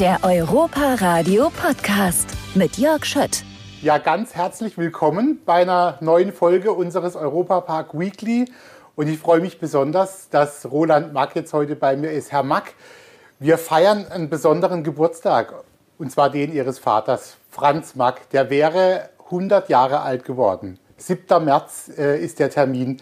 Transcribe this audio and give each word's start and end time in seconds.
Der 0.00 0.20
Europa 0.22 0.94
Radio 1.00 1.50
Podcast 1.50 2.28
mit 2.54 2.78
Jörg 2.78 3.04
Schött. 3.04 3.42
Ja, 3.82 3.98
ganz 3.98 4.36
herzlich 4.36 4.78
willkommen 4.78 5.40
bei 5.44 5.62
einer 5.62 5.98
neuen 6.00 6.32
Folge 6.32 6.72
unseres 6.72 7.16
Europa 7.16 7.60
Park 7.62 7.98
Weekly. 7.98 8.44
Und 8.94 9.08
ich 9.08 9.18
freue 9.18 9.40
mich 9.40 9.58
besonders, 9.58 10.28
dass 10.28 10.70
Roland 10.70 11.12
Mack 11.12 11.34
jetzt 11.34 11.52
heute 11.52 11.74
bei 11.74 11.96
mir 11.96 12.12
ist. 12.12 12.30
Herr 12.30 12.44
Mack, 12.44 12.74
wir 13.40 13.58
feiern 13.58 14.06
einen 14.06 14.30
besonderen 14.30 14.84
Geburtstag. 14.84 15.52
Und 15.98 16.12
zwar 16.12 16.30
den 16.30 16.52
Ihres 16.52 16.78
Vaters, 16.78 17.36
Franz 17.50 17.96
Mack. 17.96 18.30
Der 18.30 18.50
wäre 18.50 19.08
100 19.24 19.68
Jahre 19.68 20.02
alt 20.02 20.24
geworden. 20.24 20.78
7. 20.98 21.44
März 21.44 21.90
äh, 21.98 22.22
ist 22.24 22.38
der 22.38 22.50
Termin. 22.50 22.98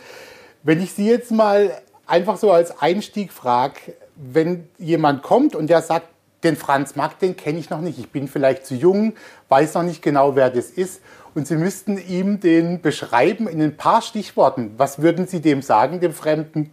Wenn 0.63 0.81
ich 0.81 0.95
Sie 0.95 1.11
jetzt 1.11 1.31
mal 1.31 1.73
einfach 2.07 2.39
so 2.39 2.53
als 2.53 2.81
Einstieg 2.81 3.35
frage, 3.35 3.81
wenn 4.15 4.71
jemand 4.79 5.23
kommt 5.23 5.55
und 5.55 5.67
der 5.67 5.83
sagt, 5.83 6.09
den 6.45 6.57
Franz 6.57 6.97
Mack, 6.97 7.19
den 7.19 7.37
kenne 7.37 7.59
ich 7.59 7.71
noch 7.71 7.81
nicht. 7.81 7.99
Ich 7.99 8.11
bin 8.11 8.29
vielleicht 8.29 8.67
zu 8.67 8.75
jung, 8.75 9.15
weiß 9.49 9.75
noch 9.75 9.83
nicht 9.83 10.03
genau, 10.03 10.37
wer 10.37 10.51
das 10.51 10.71
ist. 10.71 11.01
Und 11.35 11.47
Sie 11.47 11.57
müssten 11.57 11.99
ihm 11.99 12.41
den 12.41 12.81
beschreiben 12.81 13.47
in 13.47 13.61
ein 13.61 13.77
paar 13.77 14.03
Stichworten. 14.03 14.75
Was 14.77 15.03
würden 15.03 15.27
Sie 15.27 15.41
dem 15.41 15.63
sagen, 15.63 16.01
dem 16.01 16.13
Fremden? 16.13 16.71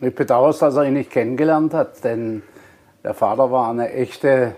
Ich 0.00 0.14
bedauere 0.14 0.50
es, 0.50 0.58
dass 0.58 0.76
er 0.76 0.84
ihn 0.84 0.94
nicht 0.94 1.10
kennengelernt 1.10 1.74
hat, 1.74 2.04
denn 2.04 2.42
der 3.02 3.14
Vater 3.14 3.50
war 3.50 3.70
eine 3.70 3.92
echte, 3.92 4.54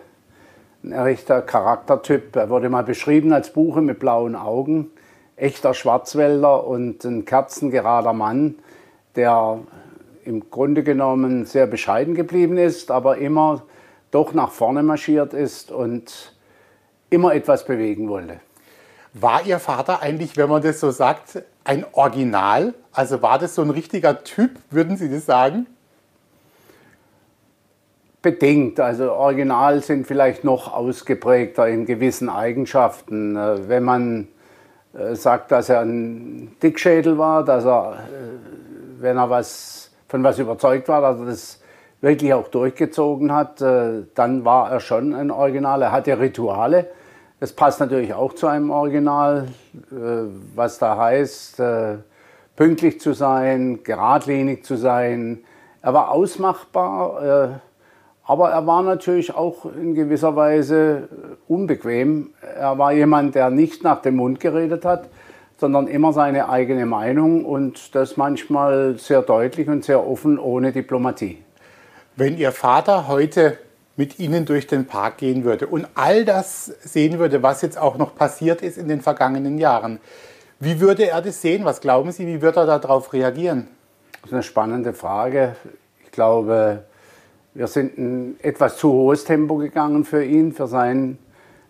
ein 0.83 0.93
echter 0.93 1.41
Charaktertyp. 1.43 2.37
Er 2.37 2.51
wurde 2.51 2.69
mal 2.69 2.85
beschrieben 2.85 3.33
als 3.33 3.53
Buche 3.53 3.81
mit 3.81 3.99
blauen 3.99 4.37
Augen, 4.37 4.91
echter 5.37 5.73
Schwarzwälder 5.73 6.67
und 6.67 7.05
ein 7.05 7.25
kerzengerader 7.25 8.13
Mann, 8.13 8.57
der 9.17 9.61
im 10.25 10.51
Grunde 10.51 10.83
genommen 10.83 11.47
sehr 11.47 11.67
bescheiden 11.67 12.15
geblieben 12.15 12.59
ist, 12.59 12.91
aber 12.91 13.19
immer 13.19 13.63
doch 14.11 14.33
nach 14.33 14.51
vorne 14.51 14.83
marschiert 14.83 15.35
ist 15.35 15.71
und 15.71 16.35
immer 17.11 17.35
etwas 17.35 17.65
bewegen 17.65 18.09
wollte. 18.09 18.41
War 19.13 19.45
Ihr 19.45 19.59
Vater 19.59 20.03
eigentlich, 20.03 20.37
wenn 20.37 20.49
man 20.49 20.63
das 20.63 20.79
so 20.81 20.91
sagt, 20.91 21.43
ein 21.65 21.85
Original? 21.93 22.75
Also 22.93 23.23
war 23.23 23.39
das 23.39 23.55
so 23.55 23.63
ein 23.63 23.71
richtiger 23.71 24.23
Typ, 24.23 24.53
würden 24.71 24.97
Sie 24.97 25.11
das 25.11 25.27
sagen? 25.27 25.67
Bedingt. 28.23 28.79
Also 28.79 29.13
Original 29.13 29.83
sind 29.83 30.07
vielleicht 30.07 30.45
noch 30.45 30.73
ausgeprägter 30.73 31.69
in 31.69 31.87
gewissen 31.87 32.29
Eigenschaften. 32.29 33.35
Äh, 33.35 33.69
wenn 33.69 33.83
man 33.83 34.29
äh, 34.93 35.15
sagt, 35.15 35.51
dass 35.51 35.69
er 35.71 35.81
ein 35.81 36.57
Dickschädel 36.63 37.17
war, 37.17 37.45
dass 37.45 37.65
er, 37.65 37.95
äh, 37.95 39.01
wenn 39.01 39.17
er 39.17 39.31
was, 39.31 39.91
von 40.09 40.23
was 40.23 40.39
überzeugt 40.39 40.89
war, 40.89 41.01
dass 41.01 41.19
er 41.19 41.27
das 41.27 41.60
wirklich 42.01 42.33
auch 42.33 42.49
durchgezogen 42.49 43.33
hat, 43.33 43.61
äh, 43.61 44.05
dann 44.15 44.45
war 44.45 44.71
er 44.71 44.81
schon 44.81 45.15
ein 45.15 45.31
Original. 45.31 45.83
Er 45.83 45.93
hatte 45.93 46.19
Rituale. 46.19 46.89
Das 47.41 47.53
passt 47.53 47.81
natürlich 47.81 48.15
auch 48.15 48.35
zu 48.35 48.47
einem 48.47 48.71
Original, 48.71 49.49
äh, 49.91 49.97
was 50.55 50.79
da 50.79 50.97
heißt, 50.97 51.61
äh, 51.61 51.97
pünktlich 52.57 53.01
zu 53.01 53.13
sein, 53.13 53.81
geradlinig 53.83 54.65
zu 54.65 54.77
sein. 54.77 55.39
Er 55.83 55.95
war 55.95 56.11
ausmachbar, 56.11 57.63
aber 58.23 58.51
er 58.51 58.67
war 58.67 58.83
natürlich 58.83 59.35
auch 59.35 59.65
in 59.65 59.95
gewisser 59.95 60.37
Weise 60.37 61.09
unbequem. 61.49 62.35
Er 62.55 62.77
war 62.77 62.93
jemand, 62.93 63.35
der 63.35 63.49
nicht 63.49 63.83
nach 63.83 64.03
dem 64.03 64.17
Mund 64.17 64.41
geredet 64.41 64.85
hat, 64.85 65.09
sondern 65.57 65.87
immer 65.87 66.13
seine 66.13 66.51
eigene 66.51 66.85
Meinung 66.85 67.47
und 67.47 67.95
das 67.95 68.19
manchmal 68.19 68.99
sehr 68.99 69.23
deutlich 69.23 69.67
und 69.69 69.83
sehr 69.83 70.07
offen 70.07 70.39
ohne 70.39 70.71
Diplomatie. 70.71 71.39
Wenn 72.21 72.37
Ihr 72.37 72.53
Vater 72.53 73.09
heute 73.09 73.57
mit 73.97 74.19
Ihnen 74.19 74.45
durch 74.45 74.67
den 74.67 74.85
Park 74.85 75.17
gehen 75.17 75.43
würde 75.43 75.67
und 75.67 75.89
all 75.95 76.27
das 76.27 76.67
sehen 76.67 77.19
würde, 77.19 77.43
was 77.43 77.63
jetzt 77.63 77.79
auch 77.79 77.97
noch 77.97 78.15
passiert 78.15 78.61
ist 78.61 78.77
in 78.77 78.89
den 78.89 79.01
vergangenen 79.01 79.57
Jahren, 79.57 80.01
wie 80.59 80.81
würde 80.81 81.09
er 81.09 81.23
das 81.23 81.41
sehen? 81.41 81.65
Was 81.65 81.81
glauben 81.81 82.13
Sie, 82.13 82.27
wie 82.27 82.43
würde 82.43 82.61
er 82.61 82.79
darauf 82.79 83.15
reagieren? 83.15 83.69
Das 84.21 84.25
ist 84.27 84.35
eine 84.35 84.43
spannende 84.43 84.93
Frage. 84.93 85.57
Ich 86.05 86.11
glaube, 86.13 86.85
wir 87.55 87.67
sind 87.69 87.97
ein 87.97 88.37
etwas 88.43 88.77
zu 88.77 88.93
hohes 88.93 89.25
Tempo 89.25 89.57
gegangen 89.57 90.05
für 90.05 90.23
ihn, 90.23 90.53
für, 90.53 90.67
sein, 90.67 91.17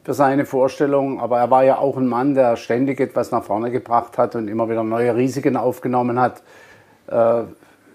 für 0.02 0.14
seine 0.14 0.46
Vorstellung. 0.46 1.20
Aber 1.20 1.38
er 1.38 1.52
war 1.52 1.62
ja 1.62 1.78
auch 1.78 1.96
ein 1.96 2.08
Mann, 2.08 2.34
der 2.34 2.56
ständig 2.56 2.98
etwas 2.98 3.30
nach 3.30 3.44
vorne 3.44 3.70
gebracht 3.70 4.18
hat 4.18 4.34
und 4.34 4.48
immer 4.48 4.68
wieder 4.68 4.82
neue 4.82 5.14
Risiken 5.14 5.56
aufgenommen 5.56 6.18
hat. 6.18 6.42
Äh, 7.06 7.44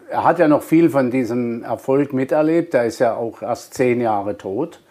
er 0.09 0.23
hat 0.23 0.39
ja 0.39 0.47
noch 0.47 0.63
viel 0.63 0.89
von 0.89 1.11
diesem 1.11 1.63
Erfolg 1.63 2.13
miterlebt. 2.13 2.73
Er 2.73 2.85
ist 2.85 2.99
ja 2.99 3.15
auch 3.15 3.41
erst 3.41 3.73
zehn 3.73 4.01
Jahre 4.01 4.37
tot. 4.37 4.81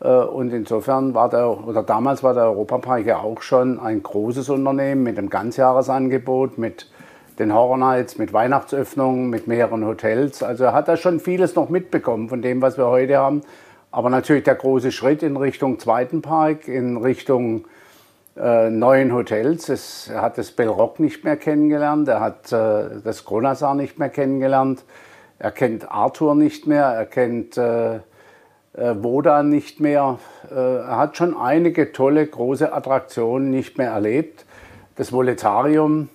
Äh, 0.00 0.08
und 0.08 0.52
insofern 0.52 1.14
war 1.14 1.28
der, 1.28 1.66
oder 1.66 1.82
damals 1.82 2.22
war 2.22 2.34
der 2.34 2.44
Europapark 2.44 3.06
ja 3.06 3.18
auch 3.18 3.42
schon 3.42 3.78
ein 3.80 4.02
großes 4.02 4.48
Unternehmen 4.48 5.02
mit 5.02 5.18
einem 5.18 5.30
Ganzjahresangebot, 5.30 6.58
mit 6.58 6.90
den 7.38 7.54
Horror 7.54 7.76
Nights, 7.76 8.18
mit 8.18 8.32
Weihnachtsöffnungen, 8.32 9.30
mit 9.30 9.46
mehreren 9.46 9.86
Hotels. 9.86 10.42
Also 10.42 10.64
er 10.64 10.72
hat 10.72 10.88
da 10.88 10.96
schon 10.96 11.20
vieles 11.20 11.54
noch 11.54 11.68
mitbekommen 11.68 12.28
von 12.28 12.42
dem, 12.42 12.60
was 12.60 12.76
wir 12.78 12.86
heute 12.86 13.18
haben. 13.18 13.42
Aber 13.90 14.10
natürlich 14.10 14.44
der 14.44 14.56
große 14.56 14.92
Schritt 14.92 15.22
in 15.22 15.36
Richtung 15.36 15.78
zweiten 15.78 16.20
Park, 16.20 16.68
in 16.68 16.96
Richtung 16.98 17.64
äh, 18.40 18.70
neuen 18.70 19.12
Hotels. 19.12 19.68
Es, 19.68 20.08
er 20.08 20.22
hat 20.22 20.38
das 20.38 20.50
Bellrock 20.50 21.00
nicht 21.00 21.24
mehr 21.24 21.36
kennengelernt, 21.36 22.08
er 22.08 22.20
hat 22.20 22.52
äh, 22.52 23.00
das 23.02 23.24
Kronasar 23.24 23.74
nicht 23.74 23.98
mehr 23.98 24.08
kennengelernt, 24.08 24.84
er 25.38 25.50
kennt 25.50 25.90
Arthur 25.90 26.34
nicht 26.34 26.66
mehr, 26.66 26.84
er 26.84 27.06
kennt 27.06 27.56
äh, 27.56 27.96
äh, 28.78 28.94
Wodan 29.02 29.48
nicht 29.48 29.80
mehr. 29.80 30.18
Äh, 30.50 30.54
er 30.54 30.96
hat 30.96 31.16
schon 31.16 31.36
einige 31.36 31.92
tolle, 31.92 32.26
große 32.26 32.72
Attraktionen 32.72 33.50
nicht 33.50 33.78
mehr 33.78 33.90
erlebt. 33.90 34.44
Das 34.96 35.12
Voletarium. 35.12 36.08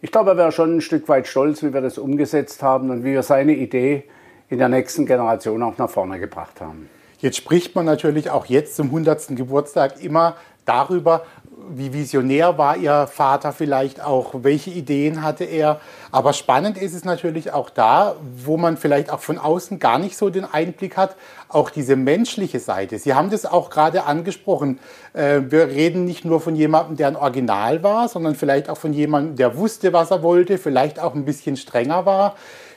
Ich 0.00 0.12
glaube, 0.12 0.30
er 0.30 0.36
wäre 0.36 0.52
schon 0.52 0.76
ein 0.76 0.80
Stück 0.80 1.08
weit 1.08 1.26
stolz, 1.26 1.62
wie 1.62 1.72
wir 1.72 1.80
das 1.80 1.98
umgesetzt 1.98 2.62
haben 2.62 2.90
und 2.90 3.04
wie 3.04 3.12
wir 3.12 3.22
seine 3.22 3.54
Idee 3.54 4.04
in 4.48 4.58
der 4.58 4.68
nächsten 4.68 5.06
Generation 5.06 5.62
auch 5.62 5.78
nach 5.78 5.90
vorne 5.90 6.20
gebracht 6.20 6.60
haben. 6.60 6.88
Jetzt 7.18 7.38
spricht 7.38 7.74
man 7.74 7.86
natürlich 7.86 8.30
auch 8.30 8.46
jetzt 8.46 8.76
zum 8.76 8.86
100. 8.86 9.28
Geburtstag 9.36 10.02
immer 10.02 10.36
darüber, 10.66 11.24
wie 11.70 11.92
visionär 11.92 12.58
war 12.58 12.76
Ihr 12.76 13.06
Vater 13.06 13.52
vielleicht 13.52 14.02
auch, 14.02 14.34
welche 14.42 14.70
Ideen 14.70 15.22
hatte 15.22 15.44
er. 15.44 15.80
Aber 16.10 16.32
spannend 16.32 16.76
ist 16.76 16.94
es 16.94 17.04
natürlich 17.04 17.52
auch 17.52 17.70
da, 17.70 18.16
wo 18.36 18.56
man 18.56 18.76
vielleicht 18.76 19.10
auch 19.10 19.20
von 19.20 19.38
außen 19.38 19.78
gar 19.78 19.98
nicht 19.98 20.16
so 20.16 20.30
den 20.30 20.44
Einblick 20.44 20.96
hat, 20.96 21.16
auch 21.48 21.70
diese 21.70 21.96
menschliche 21.96 22.60
Seite. 22.60 22.98
Sie 22.98 23.14
haben 23.14 23.30
das 23.30 23.46
auch 23.46 23.70
gerade 23.70 24.04
angesprochen. 24.04 24.80
Äh, 25.12 25.42
wir 25.48 25.68
reden 25.68 26.04
nicht 26.04 26.24
nur 26.24 26.40
von 26.40 26.56
jemandem, 26.56 26.96
der 26.96 27.08
ein 27.08 27.16
Original 27.16 27.82
war, 27.82 28.08
sondern 28.08 28.34
vielleicht 28.34 28.68
auch 28.68 28.78
von 28.78 28.92
jemandem, 28.92 29.36
der 29.36 29.56
wusste, 29.56 29.92
was 29.92 30.10
er 30.10 30.22
wollte, 30.22 30.58
vielleicht 30.58 30.98
auch 30.98 31.14
ein 31.14 31.24
bisschen 31.24 31.56
strenger 31.56 32.06
war. 32.06 32.34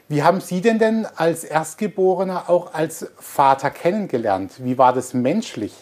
Wie 0.10 0.24
haben 0.24 0.40
Sie 0.40 0.62
denn 0.62 0.80
denn 0.80 1.06
als 1.16 1.44
Erstgeborener 1.44 2.50
auch 2.50 2.74
als 2.74 3.12
Vater 3.18 3.70
kennengelernt? 3.72 4.54
Wie 4.60 4.78
war 4.78 4.94
das 4.94 5.14
menschlich? 5.14 5.74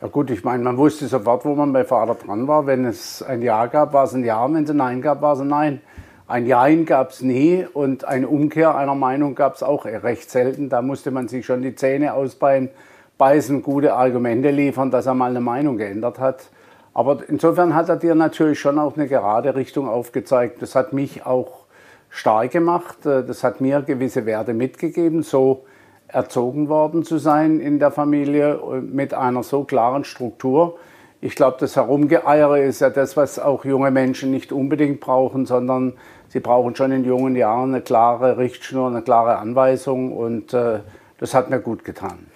Ja 0.00 0.06
gut, 0.06 0.30
ich 0.30 0.44
meine, 0.44 0.62
man 0.62 0.76
wusste 0.76 1.08
sofort, 1.08 1.44
wo 1.44 1.56
man 1.56 1.72
bei 1.72 1.84
Vater 1.84 2.14
dran 2.14 2.46
war. 2.46 2.66
Wenn 2.66 2.84
es 2.84 3.20
ein 3.20 3.42
Ja 3.42 3.66
gab, 3.66 3.92
war 3.92 4.04
es 4.04 4.14
ein 4.14 4.22
Ja. 4.22 4.46
Wenn 4.52 4.62
es 4.62 4.70
ein 4.70 4.76
Nein 4.76 5.02
gab, 5.02 5.22
war 5.22 5.32
es 5.32 5.40
ein 5.40 5.48
Nein. 5.48 5.80
Ein 6.28 6.46
Jein 6.46 6.86
gab 6.86 7.10
es 7.10 7.20
nie 7.20 7.66
und 7.72 8.04
eine 8.04 8.28
Umkehr 8.28 8.76
einer 8.76 8.94
Meinung 8.94 9.34
gab 9.34 9.56
es 9.56 9.64
auch 9.64 9.86
recht 9.86 10.30
selten. 10.30 10.68
Da 10.68 10.82
musste 10.82 11.10
man 11.10 11.26
sich 11.26 11.44
schon 11.44 11.62
die 11.62 11.74
Zähne 11.74 12.14
ausbeißen, 12.14 12.70
beißen, 13.18 13.60
gute 13.64 13.94
Argumente 13.94 14.52
liefern, 14.52 14.92
dass 14.92 15.06
er 15.06 15.14
mal 15.14 15.30
eine 15.30 15.40
Meinung 15.40 15.78
geändert 15.78 16.20
hat. 16.20 16.48
Aber 16.94 17.18
insofern 17.28 17.74
hat 17.74 17.88
er 17.88 17.96
dir 17.96 18.14
natürlich 18.14 18.60
schon 18.60 18.78
auch 18.78 18.96
eine 18.96 19.08
gerade 19.08 19.56
Richtung 19.56 19.88
aufgezeigt. 19.88 20.62
Das 20.62 20.76
hat 20.76 20.92
mich 20.92 21.26
auch 21.26 21.64
stark 22.08 22.52
gemacht. 22.52 22.98
Das 23.02 23.42
hat 23.42 23.60
mir 23.60 23.82
gewisse 23.82 24.26
Werte 24.26 24.54
mitgegeben. 24.54 25.24
So 25.24 25.64
erzogen 26.08 26.68
worden 26.68 27.04
zu 27.04 27.18
sein 27.18 27.60
in 27.60 27.78
der 27.78 27.90
Familie 27.90 28.58
mit 28.82 29.14
einer 29.14 29.42
so 29.42 29.64
klaren 29.64 30.04
Struktur. 30.04 30.78
Ich 31.20 31.34
glaube, 31.34 31.56
das 31.60 31.76
Herumgeeiere 31.76 32.60
ist 32.60 32.80
ja 32.80 32.90
das, 32.90 33.16
was 33.16 33.38
auch 33.38 33.64
junge 33.64 33.90
Menschen 33.90 34.30
nicht 34.30 34.52
unbedingt 34.52 35.00
brauchen, 35.00 35.46
sondern 35.46 35.94
sie 36.28 36.40
brauchen 36.40 36.76
schon 36.76 36.92
in 36.92 37.04
jungen 37.04 37.36
Jahren 37.36 37.74
eine 37.74 37.82
klare 37.82 38.38
Richtschnur, 38.38 38.88
eine 38.88 39.02
klare 39.02 39.38
Anweisung 39.38 40.16
und 40.16 40.54
äh, 40.54 40.80
das 41.18 41.34
hat 41.34 41.50
mir 41.50 41.60
gut 41.60 41.84
getan. 41.84 42.26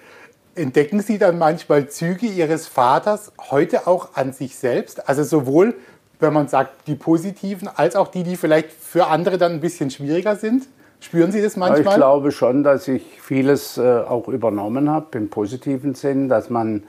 Entdecken 0.54 1.00
Sie 1.00 1.16
dann 1.16 1.38
manchmal 1.38 1.88
Züge 1.88 2.26
Ihres 2.26 2.66
Vaters 2.66 3.32
heute 3.50 3.86
auch 3.86 4.10
an 4.16 4.32
sich 4.32 4.56
selbst? 4.56 5.08
Also 5.08 5.22
sowohl, 5.22 5.74
wenn 6.20 6.34
man 6.34 6.48
sagt, 6.48 6.88
die 6.88 6.94
positiven, 6.94 7.69
als 7.74 7.96
auch 7.96 8.08
die, 8.08 8.22
die 8.22 8.36
vielleicht 8.36 8.70
für 8.70 9.06
andere 9.06 9.38
dann 9.38 9.52
ein 9.52 9.60
bisschen 9.60 9.90
schwieriger 9.90 10.36
sind? 10.36 10.66
Spüren 11.02 11.32
Sie 11.32 11.43
das 11.43 11.56
manchmal? 11.56 11.81
Ich 11.81 11.94
glaube 11.94 12.31
schon, 12.31 12.62
dass 12.62 12.87
ich 12.87 13.20
vieles 13.20 13.76
äh, 13.76 13.82
auch 13.82 14.28
übernommen 14.28 14.88
habe 14.88 15.19
im 15.19 15.31
positiven 15.31 15.94
Sinn, 15.94 16.28
dass 16.28 16.49
man 16.49 16.84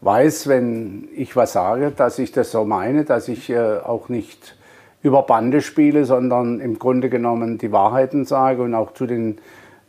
weiß, 0.00 0.48
wenn 0.48 1.06
ich 1.14 1.36
was 1.36 1.52
sage, 1.52 1.92
dass 1.94 2.18
ich 2.18 2.32
das 2.32 2.50
so 2.50 2.64
meine, 2.64 3.04
dass 3.04 3.28
ich 3.28 3.50
äh, 3.50 3.76
auch 3.84 4.08
nicht 4.08 4.56
über 5.02 5.22
Bande 5.22 5.60
spiele, 5.60 6.06
sondern 6.06 6.60
im 6.60 6.78
Grunde 6.78 7.10
genommen 7.10 7.58
die 7.58 7.70
Wahrheiten 7.70 8.24
sage 8.24 8.62
und 8.62 8.74
auch 8.74 8.94
zu 8.94 9.06
den 9.06 9.38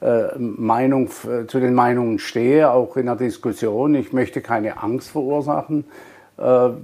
äh, 0.01 0.37
Meinung, 0.37 1.09
zu 1.47 1.59
den 1.59 1.73
Meinungen 1.73 2.19
stehe, 2.19 2.71
auch 2.71 2.97
in 2.97 3.05
der 3.05 3.15
Diskussion. 3.15 3.95
Ich 3.95 4.11
möchte 4.11 4.41
keine 4.41 4.83
Angst 4.83 5.09
verursachen 5.09 5.85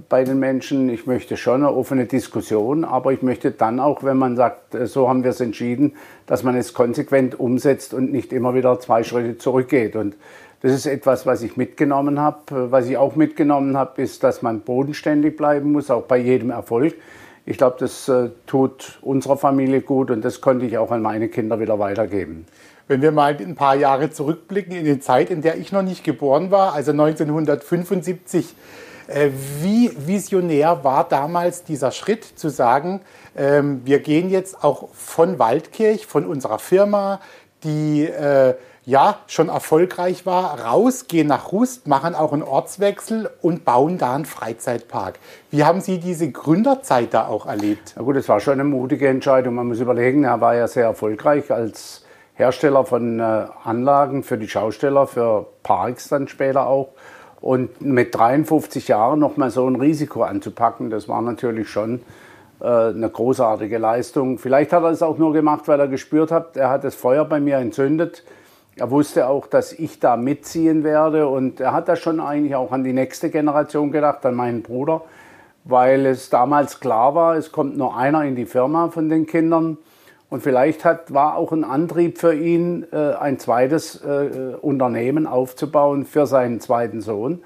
bei 0.08 0.22
den 0.24 0.38
Menschen. 0.38 0.90
Ich 0.90 1.06
möchte 1.06 1.38
schon 1.38 1.64
eine 1.64 1.72
offene 1.72 2.04
Diskussion, 2.04 2.84
aber 2.84 3.12
ich 3.12 3.22
möchte 3.22 3.52
dann 3.52 3.80
auch, 3.80 4.04
wenn 4.04 4.18
man 4.18 4.36
sagt, 4.36 4.74
äh, 4.74 4.86
so 4.86 5.08
haben 5.08 5.24
wir 5.24 5.30
es 5.30 5.40
entschieden, 5.40 5.94
dass 6.26 6.42
man 6.42 6.56
es 6.56 6.74
konsequent 6.74 7.40
umsetzt 7.40 7.94
und 7.94 8.12
nicht 8.12 8.32
immer 8.32 8.54
wieder 8.54 8.78
zwei 8.80 9.02
Schritte 9.02 9.38
zurückgeht. 9.38 9.96
Und 9.96 10.14
das 10.60 10.72
ist 10.72 10.86
etwas, 10.86 11.24
was 11.24 11.42
ich 11.42 11.56
mitgenommen 11.56 12.20
habe. 12.20 12.70
Was 12.70 12.86
ich 12.86 12.98
auch 12.98 13.16
mitgenommen 13.16 13.76
habe, 13.78 14.02
ist, 14.02 14.22
dass 14.22 14.42
man 14.42 14.60
bodenständig 14.60 15.36
bleiben 15.36 15.72
muss, 15.72 15.90
auch 15.90 16.02
bei 16.02 16.18
jedem 16.18 16.50
Erfolg. 16.50 16.94
Ich 17.46 17.56
glaube, 17.56 17.76
das 17.78 18.08
äh, 18.08 18.30
tut 18.46 18.98
unserer 19.00 19.38
Familie 19.38 19.80
gut 19.80 20.10
und 20.10 20.22
das 20.22 20.40
konnte 20.42 20.66
ich 20.66 20.76
auch 20.76 20.90
an 20.90 21.00
meine 21.00 21.28
Kinder 21.28 21.60
wieder 21.60 21.78
weitergeben. 21.78 22.44
Wenn 22.88 23.00
wir 23.00 23.10
mal 23.10 23.36
ein 23.36 23.54
paar 23.54 23.74
Jahre 23.74 24.10
zurückblicken 24.10 24.76
in 24.76 24.84
die 24.84 25.00
Zeit, 25.00 25.30
in 25.30 25.40
der 25.42 25.56
ich 25.56 25.72
noch 25.72 25.82
nicht 25.82 26.04
geboren 26.04 26.50
war, 26.50 26.74
also 26.74 26.92
1975, 26.92 28.44
äh, 28.44 28.54
wie 29.08 29.92
visionär 29.96 30.82
war 30.84 31.08
damals 31.08 31.64
dieser 31.64 31.92
Schritt 31.92 32.24
zu 32.24 32.48
sagen, 32.48 33.00
ähm, 33.36 33.82
wir 33.84 34.00
gehen 34.00 34.30
jetzt 34.30 34.64
auch 34.64 34.88
von 34.92 35.38
Waldkirch, 35.38 36.06
von 36.06 36.26
unserer 36.26 36.58
Firma, 36.58 37.20
die 37.62 38.04
äh, 38.04 38.54
ja 38.84 39.18
schon 39.26 39.48
erfolgreich 39.48 40.26
war, 40.26 40.60
raus, 40.60 41.06
gehen 41.08 41.26
nach 41.26 41.52
Rust, 41.52 41.86
machen 41.88 42.14
auch 42.14 42.32
einen 42.32 42.42
Ortswechsel 42.42 43.30
und 43.42 43.64
bauen 43.64 43.98
da 43.98 44.14
einen 44.14 44.24
Freizeitpark. 44.24 45.18
Wie 45.50 45.64
haben 45.64 45.80
Sie 45.80 45.98
diese 45.98 46.30
Gründerzeit 46.30 47.12
da 47.12 47.26
auch 47.26 47.46
erlebt? 47.46 47.94
Na 47.96 48.02
gut, 48.02 48.16
es 48.16 48.28
war 48.28 48.40
schon 48.40 48.54
eine 48.54 48.64
mutige 48.64 49.08
Entscheidung. 49.08 49.56
Man 49.56 49.66
muss 49.66 49.80
überlegen, 49.80 50.24
er 50.24 50.40
war 50.40 50.54
ja 50.54 50.68
sehr 50.68 50.84
erfolgreich 50.84 51.50
als 51.50 52.04
Hersteller 52.34 52.84
von 52.84 53.18
äh, 53.18 53.46
Anlagen 53.64 54.22
für 54.22 54.38
die 54.38 54.48
Schausteller, 54.48 55.06
für 55.06 55.46
Parks 55.62 56.08
dann 56.08 56.28
später 56.28 56.66
auch. 56.66 56.90
Und 57.40 57.80
mit 57.82 58.14
53 58.14 58.88
Jahren 58.88 59.20
noch 59.20 59.36
mal 59.36 59.50
so 59.50 59.66
ein 59.66 59.76
Risiko 59.76 60.22
anzupacken, 60.22 60.90
das 60.90 61.08
war 61.08 61.22
natürlich 61.22 61.68
schon 61.68 62.00
äh, 62.60 62.66
eine 62.66 63.08
großartige 63.10 63.78
Leistung. 63.78 64.38
Vielleicht 64.38 64.72
hat 64.72 64.82
er 64.82 64.90
es 64.90 65.02
auch 65.02 65.18
nur 65.18 65.32
gemacht, 65.32 65.68
weil 65.68 65.78
er 65.78 65.88
gespürt 65.88 66.32
hat, 66.32 66.56
er 66.56 66.70
hat 66.70 66.84
das 66.84 66.94
Feuer 66.94 67.24
bei 67.24 67.40
mir 67.40 67.58
entzündet. 67.58 68.24
Er 68.76 68.90
wusste 68.90 69.26
auch, 69.28 69.46
dass 69.46 69.72
ich 69.72 70.00
da 70.00 70.16
mitziehen 70.16 70.84
werde 70.84 71.28
und 71.28 71.60
er 71.60 71.72
hat 71.72 71.88
da 71.88 71.96
schon 71.96 72.20
eigentlich 72.20 72.54
auch 72.54 72.72
an 72.72 72.84
die 72.84 72.92
nächste 72.92 73.30
Generation 73.30 73.90
gedacht, 73.90 74.24
an 74.26 74.34
meinen 74.34 74.62
Bruder, 74.62 75.02
weil 75.64 76.04
es 76.04 76.28
damals 76.28 76.78
klar 76.80 77.14
war, 77.14 77.36
es 77.36 77.52
kommt 77.52 77.78
nur 77.78 77.96
einer 77.96 78.24
in 78.24 78.36
die 78.36 78.44
Firma 78.44 78.88
von 78.88 79.08
den 79.08 79.26
Kindern 79.26 79.78
und 80.28 80.42
vielleicht 80.42 80.84
hat, 80.84 81.14
war 81.14 81.36
auch 81.36 81.52
ein 81.52 81.64
Antrieb 81.64 82.18
für 82.18 82.34
ihn, 82.34 82.86
äh, 82.92 83.14
ein 83.14 83.38
zweites 83.38 84.04
äh, 84.04 84.56
Unternehmen 84.60 85.26
aufzubauen 85.26 86.04
für 86.04 86.26
seinen 86.26 86.60
zweiten 86.60 87.00
Sohn. 87.00 87.42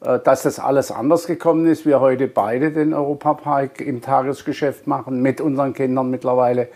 Äh, 0.00 0.18
dass 0.20 0.42
das 0.42 0.58
alles 0.58 0.90
anders 0.90 1.26
gekommen 1.26 1.66
ist, 1.66 1.86
wir 1.86 2.00
heute 2.00 2.26
beide 2.26 2.72
den 2.72 2.94
Europapark 2.94 3.80
im 3.80 4.00
Tagesgeschäft 4.00 4.86
machen, 4.86 5.20
mit 5.22 5.40
unseren 5.40 5.74
Kindern 5.74 6.10
mittlerweile, 6.10 6.68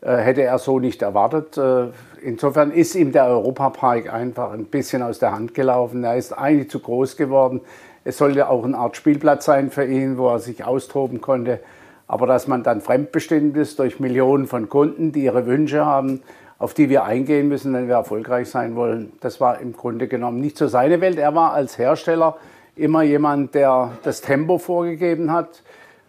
äh, 0.00 0.16
hätte 0.16 0.42
er 0.42 0.58
so 0.58 0.78
nicht 0.78 1.02
erwartet. 1.02 1.56
Äh, 1.56 1.88
insofern 2.22 2.70
ist 2.70 2.94
ihm 2.96 3.12
der 3.12 3.26
Europapark 3.26 4.12
einfach 4.12 4.52
ein 4.52 4.66
bisschen 4.66 5.02
aus 5.02 5.18
der 5.18 5.32
Hand 5.32 5.54
gelaufen. 5.54 6.04
Er 6.04 6.16
ist 6.16 6.32
eigentlich 6.32 6.70
zu 6.70 6.80
groß 6.80 7.16
geworden. 7.16 7.60
Es 8.04 8.18
sollte 8.18 8.48
auch 8.48 8.64
eine 8.64 8.76
Art 8.76 8.96
Spielplatz 8.96 9.46
sein 9.46 9.70
für 9.70 9.84
ihn, 9.84 10.18
wo 10.18 10.28
er 10.28 10.38
sich 10.38 10.64
austoben 10.64 11.20
konnte. 11.20 11.60
Aber 12.08 12.26
dass 12.26 12.46
man 12.46 12.62
dann 12.62 12.80
fremdbestimmt 12.80 13.56
ist 13.56 13.78
durch 13.78 13.98
Millionen 13.98 14.46
von 14.46 14.68
Kunden, 14.68 15.12
die 15.12 15.24
ihre 15.24 15.46
Wünsche 15.46 15.84
haben, 15.84 16.22
auf 16.58 16.72
die 16.72 16.88
wir 16.88 17.04
eingehen 17.04 17.48
müssen, 17.48 17.74
wenn 17.74 17.88
wir 17.88 17.96
erfolgreich 17.96 18.48
sein 18.48 18.76
wollen, 18.76 19.12
das 19.20 19.40
war 19.40 19.60
im 19.60 19.72
Grunde 19.72 20.08
genommen 20.08 20.40
nicht 20.40 20.56
so 20.56 20.68
seine 20.68 21.00
Welt. 21.00 21.18
Er 21.18 21.34
war 21.34 21.52
als 21.52 21.76
Hersteller 21.78 22.36
immer 22.76 23.02
jemand, 23.02 23.54
der 23.54 23.92
das 24.02 24.20
Tempo 24.20 24.58
vorgegeben 24.58 25.32
hat. 25.32 25.62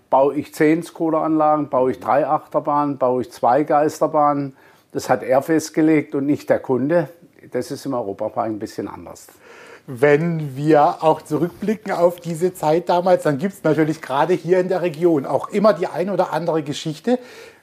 Baue 0.09 0.35
ich 0.35 0.53
zehn 0.53 0.83
Scooteranlagen, 0.83 1.69
baue 1.69 1.91
ich 1.91 1.99
drei 1.99 2.25
Achterbahnen, 2.25 2.97
baue 2.97 3.23
ich 3.23 3.31
zwei 3.31 3.63
Geisterbahnen. 3.63 4.55
Das 4.93 5.09
hat 5.09 5.21
er 5.21 5.41
festgelegt 5.41 6.15
und 6.15 6.25
nicht 6.25 6.49
der 6.49 6.59
Kunde. 6.59 7.09
Das 7.51 7.71
ist 7.71 7.85
im 7.85 7.93
Europapark 7.93 8.47
ein 8.47 8.59
bisschen 8.59 8.87
anders 8.87 9.27
wenn 9.87 10.57
wir 10.57 11.01
auch 11.01 11.21
zurückblicken 11.21 11.93
auf 11.93 12.19
diese 12.19 12.53
Zeit 12.53 12.89
damals, 12.89 13.23
dann 13.23 13.37
gibt 13.37 13.53
es 13.53 13.63
natürlich 13.63 14.01
gerade 14.01 14.33
hier 14.33 14.59
in 14.59 14.67
der 14.67 14.81
Region 14.81 15.25
auch 15.25 15.47
immer 15.47 15.73
die 15.73 15.87
ein 15.87 16.09
oder 16.09 16.33
andere 16.33 16.61
Geschichte, 16.61 17.19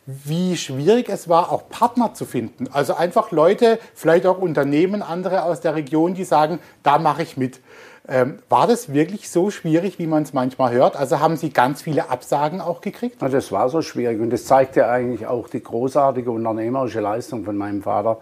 wie 0.07 0.57
schwierig 0.57 1.09
es 1.11 1.29
war, 1.29 1.53
auch 1.53 1.69
Partner 1.69 2.15
zu 2.15 2.25
finden. 2.25 2.69
Also 2.73 2.95
einfach 2.95 3.31
Leute, 3.31 3.79
vielleicht 3.95 4.27
auch 4.27 4.39
Unternehmen, 4.39 5.03
andere 5.03 5.45
aus 5.45 5.61
der 5.61 5.75
Region, 5.75 6.15
die 6.15 6.25
sagen, 6.25 6.59
da 6.83 6.99
mache 6.99 7.23
ich 7.23 7.37
mit. 7.37 7.61
Ähm, 8.07 8.39
war 8.51 8.67
das 8.67 8.93
wirklich 8.93 9.31
so 9.31 9.51
schwierig, 9.51 9.99
wie 9.99 10.07
man 10.07 10.25
es 10.25 10.35
manchmal 10.35 10.73
hört? 10.73 10.97
Also 10.97 11.21
haben 11.21 11.37
Sie 11.37 11.51
ganz 11.51 11.81
viele 11.81 12.11
Absagen 12.11 12.61
auch 12.61 12.83
gekriegt? 12.83 13.23
Ja, 13.23 13.29
das 13.29 13.51
war 13.51 13.71
so 13.71 13.81
schwierig 13.81 14.21
und 14.21 14.29
das 14.29 14.45
zeigt 14.45 14.77
ja 14.77 14.91
eigentlich 14.91 15.27
auch 15.27 15.49
die 15.49 15.63
großartige 15.63 16.31
unternehmerische 16.31 17.01
Leistung 17.01 17.45
von 17.45 17.57
meinem 17.57 17.83
Vater 17.83 18.19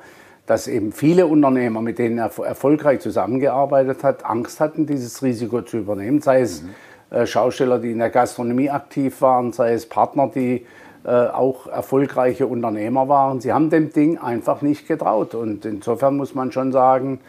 dass 0.47 0.67
eben 0.67 0.93
viele 0.93 1.27
Unternehmer, 1.27 1.81
mit 1.81 1.99
denen 1.99 2.19
er 2.19 2.31
erfolgreich 2.45 3.01
zusammengearbeitet 3.01 4.03
hat, 4.03 4.25
Angst 4.25 4.61
hatten, 4.61 4.87
dieses 4.87 5.23
Risiko 5.23 5.63
zu 5.63 5.79
übernehmen. 5.79 6.21
Sei 6.21 6.41
es 6.41 6.65
äh, 7.11 7.27
Schausteller, 7.27 7.79
die 7.79 7.93
in 7.93 7.99
der 7.99 8.11
Gastronomie 8.11 8.71
aktiv 8.71 9.21
waren, 9.21 9.53
sei 9.53 9.73
es 9.73 9.89
Partner, 9.89 10.31
die 10.35 10.67
äh, 11.05 11.11
auch 11.11 11.67
erfolgreiche 11.69 12.47
Unternehmer 12.47 13.09
waren. 13.09 13.41
Sie 13.41 13.53
haben 13.53 13.71
dem 13.71 13.93
Ding 13.93 14.19
einfach 14.19 14.63
nicht 14.63 14.89
getraut. 14.89 15.35
Und 15.35 15.65
insofern 15.65 16.17
muss 16.17 16.35
man 16.35 16.51
schon 16.51 16.73
sagen, 16.73 17.21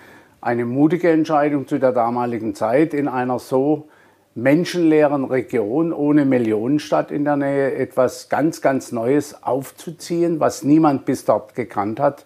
eine 0.42 0.66
mutige 0.66 1.12
Entscheidung 1.12 1.68
zu 1.68 1.80
der 1.80 1.92
damaligen 1.92 2.56
Zeit 2.56 2.94
in 2.94 3.08
einer 3.08 3.40
so 3.40 3.88
menschenleeren 4.36 5.26
Region 5.26 5.94
ohne 5.94 6.26
Millionenstadt 6.26 7.12
in 7.12 7.24
der 7.24 7.38
Nähe 7.38 7.76
etwas 7.76 8.30
ganz, 8.30 8.62
ganz 8.62 8.92
Neues 8.92 9.44
aufzuziehen, 9.44 10.40
was 10.40 10.64
niemand 10.64 11.06
bis 11.06 11.26
dort 11.26 11.54
gekannt 11.54 12.00
hat 12.00 12.26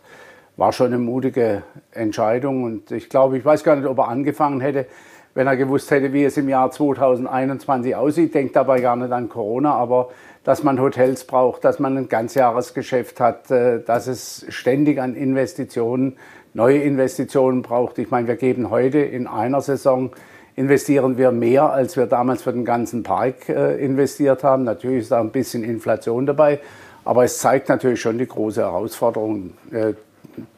war 0.57 0.73
schon 0.73 0.87
eine 0.87 0.97
mutige 0.97 1.63
Entscheidung. 1.91 2.63
Und 2.63 2.91
ich 2.91 3.09
glaube, 3.09 3.37
ich 3.37 3.45
weiß 3.45 3.63
gar 3.63 3.75
nicht, 3.75 3.87
ob 3.87 3.99
er 3.99 4.09
angefangen 4.09 4.59
hätte, 4.59 4.87
wenn 5.35 5.47
er 5.47 5.55
gewusst 5.55 5.91
hätte, 5.91 6.11
wie 6.13 6.25
es 6.25 6.35
im 6.35 6.49
Jahr 6.49 6.71
2021 6.71 7.95
aussieht. 7.95 8.33
Denkt 8.33 8.55
dabei 8.55 8.81
gar 8.81 8.95
nicht 8.95 9.11
an 9.11 9.29
Corona, 9.29 9.73
aber 9.73 10.09
dass 10.43 10.63
man 10.63 10.81
Hotels 10.81 11.25
braucht, 11.25 11.63
dass 11.63 11.77
man 11.79 11.97
ein 11.97 12.09
Ganzjahresgeschäft 12.09 13.19
hat, 13.19 13.51
äh, 13.51 13.81
dass 13.83 14.07
es 14.07 14.45
ständig 14.49 14.99
an 14.99 15.15
Investitionen, 15.15 16.17
neue 16.53 16.79
Investitionen 16.79 17.61
braucht. 17.61 17.99
Ich 17.99 18.09
meine, 18.09 18.27
wir 18.27 18.35
geben 18.35 18.69
heute 18.69 18.99
in 18.99 19.27
einer 19.27 19.61
Saison 19.61 20.11
investieren 20.55 21.17
wir 21.17 21.31
mehr, 21.31 21.71
als 21.71 21.95
wir 21.97 22.07
damals 22.07 22.41
für 22.41 22.51
den 22.51 22.65
ganzen 22.65 23.03
Park 23.03 23.47
äh, 23.47 23.75
investiert 23.77 24.43
haben. 24.43 24.63
Natürlich 24.63 25.03
ist 25.03 25.11
da 25.11 25.19
ein 25.19 25.29
bisschen 25.29 25.63
Inflation 25.63 26.25
dabei, 26.25 26.59
aber 27.05 27.23
es 27.23 27.37
zeigt 27.37 27.69
natürlich 27.69 28.01
schon 28.01 28.17
die 28.17 28.27
große 28.27 28.61
Herausforderung, 28.61 29.51
äh, 29.71 29.93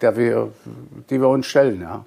der 0.02 0.18
wir, 0.18 0.52
die 1.10 1.20
wir 1.20 1.30
uns 1.30 1.46
stellen. 1.46 1.82
Ja. 1.82 2.06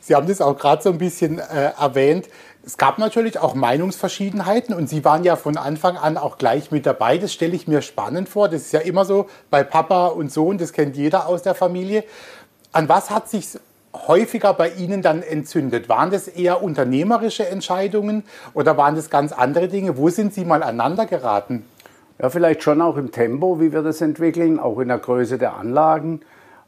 Sie 0.00 0.16
haben 0.16 0.26
das 0.26 0.40
auch 0.40 0.58
gerade 0.58 0.82
so 0.82 0.90
ein 0.90 0.98
bisschen 0.98 1.38
äh, 1.38 1.70
erwähnt. 1.78 2.28
Es 2.64 2.76
gab 2.76 2.98
natürlich 2.98 3.38
auch 3.38 3.54
Meinungsverschiedenheiten 3.54 4.74
und 4.74 4.88
Sie 4.88 5.04
waren 5.04 5.24
ja 5.24 5.36
von 5.36 5.56
Anfang 5.56 5.96
an 5.96 6.16
auch 6.16 6.38
gleich 6.38 6.70
mit 6.70 6.86
dabei. 6.86 7.18
Das 7.18 7.32
stelle 7.32 7.54
ich 7.54 7.66
mir 7.68 7.82
spannend 7.82 8.28
vor. 8.28 8.48
Das 8.48 8.62
ist 8.62 8.72
ja 8.72 8.80
immer 8.80 9.04
so 9.04 9.26
bei 9.50 9.64
Papa 9.64 10.08
und 10.08 10.32
Sohn, 10.32 10.58
das 10.58 10.72
kennt 10.72 10.96
jeder 10.96 11.26
aus 11.26 11.42
der 11.42 11.54
Familie. 11.54 12.04
An 12.72 12.88
was 12.88 13.10
hat 13.10 13.28
sich 13.28 13.58
häufiger 13.94 14.54
bei 14.54 14.70
Ihnen 14.70 15.02
dann 15.02 15.22
entzündet? 15.22 15.88
Waren 15.88 16.10
das 16.10 16.26
eher 16.28 16.62
unternehmerische 16.62 17.46
Entscheidungen 17.46 18.24
oder 18.54 18.76
waren 18.76 18.96
das 18.96 19.10
ganz 19.10 19.32
andere 19.32 19.68
Dinge? 19.68 19.96
Wo 19.96 20.08
sind 20.08 20.34
Sie 20.34 20.44
mal 20.44 20.62
aneinander 20.62 21.06
geraten? 21.06 21.64
Ja, 22.18 22.30
vielleicht 22.30 22.62
schon 22.62 22.80
auch 22.80 22.96
im 22.96 23.12
Tempo, 23.12 23.60
wie 23.60 23.72
wir 23.72 23.82
das 23.82 24.00
entwickeln, 24.00 24.58
auch 24.58 24.78
in 24.78 24.88
der 24.88 24.98
Größe 24.98 25.38
der 25.38 25.56
Anlagen 25.56 26.22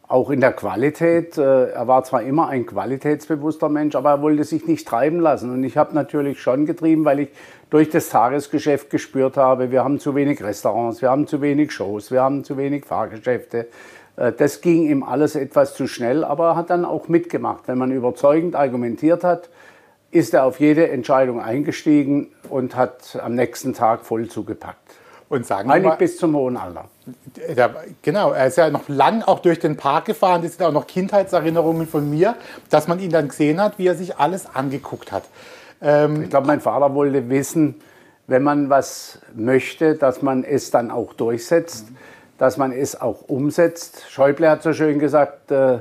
auch 0.09 0.31
in 0.31 0.41
der 0.41 0.53
Qualität. 0.53 1.39
Äh, 1.39 1.71
er 1.71 1.89
war 1.89 2.05
zwar 2.05 2.23
immer 2.23 2.49
ein 2.49 2.67
qualitätsbewusster 2.67 3.69
Mensch, 3.69 3.95
aber 3.95 4.11
er 4.11 4.23
wollte 4.23 4.45
sich 4.45 4.67
nicht 4.67 4.87
treiben 4.87 5.21
lassen. 5.21 5.51
Und 5.51 5.65
ich 5.65 5.77
habe 5.77 5.95
natürlich 5.95 6.41
schon 6.41 6.67
getrieben, 6.67 7.05
weil 7.05 7.21
ich 7.21 7.29
durch 7.71 7.91
das 7.91 8.09
Tagesgeschäft 8.11 8.91
gespürt 8.91 9.37
habe, 9.37 9.71
wir 9.71 9.83
haben 9.83 9.99
zu 9.99 10.15
wenig 10.15 10.43
Restaurants, 10.43 11.03
wir 11.03 11.11
haben 11.11 11.27
zu 11.27 11.41
wenig 11.41 11.73
Shows, 11.73 12.11
wir 12.11 12.23
haben 12.23 12.45
zu 12.45 12.57
wenig 12.57 12.85
Fahrgeschäfte. 12.85 13.69
Äh, 14.17 14.33
das 14.33 14.61
ging 14.61 14.89
ihm 14.89 15.03
alles 15.03 15.37
etwas 15.37 15.75
zu 15.75 15.87
schnell, 15.87 16.25
aber 16.25 16.51
er 16.51 16.57
hat 16.57 16.71
dann 16.71 16.85
auch 16.85 17.09
mitgemacht. 17.09 17.67
Wenn 17.67 17.79
man 17.79 17.91
überzeugend 17.91 18.55
argumentiert 18.55 19.25
hat, 19.25 19.49
ist 20.11 20.35
er 20.35 20.45
auf 20.45 20.61
jede 20.61 20.89
Entscheidung 20.91 21.41
eingestiegen 21.41 22.29
und 22.49 22.77
hat 22.77 23.19
am 23.21 23.35
nächsten 23.35 23.73
Tag 23.73 24.05
voll 24.05 24.29
zugepackt. 24.29 24.79
Und 25.35 25.47
sagen 25.47 25.71
Eigentlich 25.71 25.85
mal, 25.85 25.97
bis 25.97 26.17
zum 26.17 26.37
hohen 26.37 26.57
Alter. 26.57 26.85
Der, 27.57 27.75
genau, 28.03 28.33
er 28.33 28.47
ist 28.47 28.57
ja 28.57 28.71
noch 28.71 28.89
lang 28.89 29.23
auch 29.23 29.41
durch 29.41 29.59
den 29.59 29.77
Park 29.77 30.05
gefahren. 30.05 30.43
Das 30.43 30.57
sind 30.57 30.67
auch 30.67 30.73
noch 30.73 30.87
Kindheitserinnerungen 30.87 31.87
von 31.87 32.09
mir, 32.09 32.37
dass 32.71 32.89
man 32.89 32.99
ihn 33.01 33.11
dann 33.11 33.29
gesehen 33.29 33.61
hat, 33.61 33.79
wie 33.79 33.87
er 33.87 33.95
sich 33.95 34.17
alles 34.17 34.47
angeguckt 34.55 35.13
hat. 35.13 35.25
Ähm, 35.83 36.23
ich 36.23 36.31
glaube, 36.31 36.47
mein 36.47 36.61
Vater 36.61 36.95
wollte 36.95 37.29
wissen, 37.29 37.81
wenn 38.27 38.43
man 38.43 38.71
was 38.71 39.19
möchte, 39.35 39.97
dass 39.97 40.23
man 40.23 40.45
es 40.45 40.71
dann 40.71 40.91
auch 40.91 41.13
durchsetzt, 41.15 41.91
mhm. 41.91 41.97
dass 42.39 42.57
man 42.57 42.73
es 42.73 43.01
auch 43.01 43.29
umsetzt. 43.29 44.05
Schäuble 44.09 44.49
hat 44.49 44.63
so 44.63 44.73
schön 44.73 44.99
gesagt, 44.99 45.51
äh, 45.51 45.79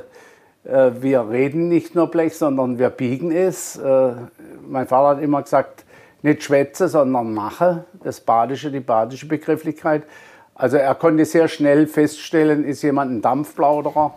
Äh, 0.66 1.02
wir 1.02 1.30
reden 1.30 1.68
nicht 1.68 1.94
nur 1.94 2.08
Blech, 2.08 2.38
sondern 2.38 2.80
wir 2.80 2.90
biegen 2.90 3.32
es. 3.32 3.76
Äh, 3.76 4.14
mein 4.66 4.88
Vater 4.88 5.18
hat 5.18 5.22
immer 5.22 5.42
gesagt, 5.42 5.84
nicht 6.24 6.44
schwätze, 6.44 6.88
sondern 6.88 7.34
mache. 7.34 7.86
Das 8.04 8.22
Badische, 8.22 8.72
die 8.72 8.80
badische 8.80 9.28
Begrifflichkeit. 9.28 10.04
Also 10.56 10.78
er 10.78 10.96
konnte 10.96 11.26
sehr 11.26 11.48
schnell 11.48 11.88
feststellen, 11.88 12.64
ist 12.64 12.82
jemand 12.82 13.12
ein 13.12 13.22
Dampfplauderer 13.22 14.16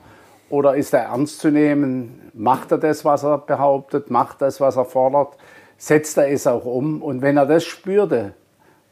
oder 0.49 0.77
ist 0.77 0.95
er 0.95 1.05
ernst 1.05 1.41
zu 1.41 1.51
nehmen? 1.51 2.31
Macht 2.35 2.73
er 2.73 2.79
das, 2.79 3.05
was 3.05 3.25
er 3.25 3.39
behauptet? 3.39 4.11
Macht 4.11 4.43
das, 4.43 4.61
was 4.61 4.77
er 4.77 4.85
fordert? 4.85 5.37
Setzt 5.77 6.17
er 6.17 6.31
es 6.31 6.47
auch 6.47 6.65
um? 6.65 7.03
Und 7.03 7.23
wenn 7.23 7.37
er 7.37 7.47
das 7.47 7.65
spürte, 7.65 8.35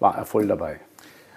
war 0.00 0.16
er 0.16 0.26
voll 0.26 0.46
dabei. 0.46 0.80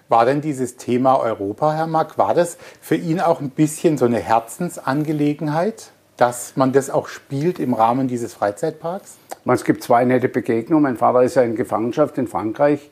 War 0.09 0.25
denn 0.25 0.41
dieses 0.41 0.77
Thema 0.77 1.19
Europa, 1.19 1.73
Herr 1.73 1.87
Mack, 1.87 2.17
war 2.17 2.33
das 2.33 2.57
für 2.79 2.95
ihn 2.95 3.19
auch 3.19 3.41
ein 3.41 3.49
bisschen 3.49 3.97
so 3.97 4.05
eine 4.05 4.19
Herzensangelegenheit, 4.19 5.91
dass 6.17 6.57
man 6.57 6.73
das 6.73 6.89
auch 6.89 7.07
spielt 7.07 7.59
im 7.59 7.73
Rahmen 7.73 8.07
dieses 8.07 8.33
Freizeitparks? 8.33 9.17
Es 9.45 9.63
gibt 9.63 9.83
zwei 9.83 10.03
nette 10.03 10.27
Begegnungen. 10.27 10.83
Mein 10.83 10.97
Vater 10.97 11.23
ist 11.23 11.35
ja 11.35 11.43
in 11.43 11.55
Gefangenschaft 11.55 12.17
in 12.17 12.27
Frankreich. 12.27 12.89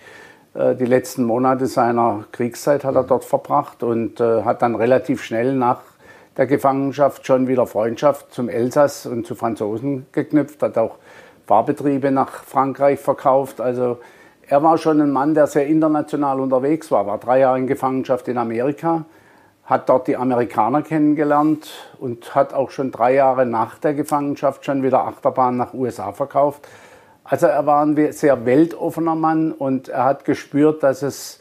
Äh, 0.54 0.76
die 0.76 0.86
letzten 0.86 1.26
Monate 1.26 1.66
seiner 1.66 2.26
Kriegszeit 2.32 2.84
hat 2.84 2.96
er 2.96 3.04
dort 3.04 3.26
verbracht 3.26 3.84
und 3.84 4.20
äh, 4.20 4.44
hat 4.44 4.62
dann 4.62 4.76
relativ 4.76 5.22
schnell 5.24 5.54
nach 5.54 5.82
der 6.38 6.48
Gefangenschaft 6.48 7.26
schon 7.26 7.48
wieder 7.48 7.66
Freundschaft 7.66 8.34
zum 8.34 8.50
Elsass 8.50 9.06
und 9.06 9.26
zu 9.26 9.36
Franzosen 9.36 10.06
geknüpft, 10.12 10.62
hat 10.62 10.78
auch 10.78 10.98
Fahrbetriebe 11.48 12.12
nach 12.12 12.44
Frankreich 12.44 13.00
verkauft. 13.00 13.62
Also 13.62 14.00
er 14.48 14.62
war 14.62 14.78
schon 14.78 15.02
ein 15.02 15.12
Mann, 15.12 15.34
der 15.34 15.48
sehr 15.48 15.68
international 15.68 16.40
unterwegs 16.40 16.92
war, 16.92 17.08
war 17.08 17.18
drei 17.18 17.40
Jahre 17.40 17.58
in 17.58 17.68
Gefangenschaft 17.68 18.28
in 18.28 18.38
Amerika, 18.38 19.06
hat 19.66 19.90
dort 19.90 20.08
die 20.08 20.16
Amerikaner 20.16 20.84
kennengelernt 20.84 21.70
und 22.00 22.36
hat 22.36 22.54
auch 22.54 22.70
schon 22.70 22.92
drei 22.92 23.16
Jahre 23.16 23.46
nach 23.46 23.80
der 23.80 23.94
Gefangenschaft 23.94 24.64
schon 24.64 24.84
wieder 24.84 25.06
Achterbahn 25.06 25.58
nach 25.58 25.74
USA 25.74 26.12
verkauft. 26.12 26.68
Also 27.24 27.48
er 27.48 27.66
war 27.66 27.84
ein 27.84 28.12
sehr 28.12 28.46
weltoffener 28.46 29.16
Mann 29.16 29.52
und 29.52 29.90
er 29.90 30.04
hat 30.04 30.26
gespürt, 30.26 30.84
dass 30.84 31.02
es 31.02 31.40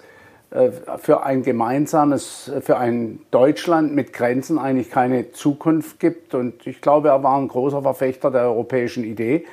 äh, 0.50 0.70
für 0.96 1.24
ein 1.24 1.42
gemeinsames, 1.42 2.50
für 2.62 2.78
ein 2.78 3.20
Deutschland 3.30 3.94
mit 3.94 4.14
Grenzen 4.14 4.58
eigentlich 4.58 4.90
keine 4.90 5.32
Zukunft 5.32 6.00
gibt. 6.00 6.34
Und 6.34 6.66
ich 6.66 6.80
glaube, 6.80 7.08
er 7.08 7.22
war 7.22 7.36
ein 7.36 7.48
großer 7.48 7.82
Verfechter 7.82 8.30
der 8.30 8.42
europäischen 8.42 9.04
Idee. 9.04 9.44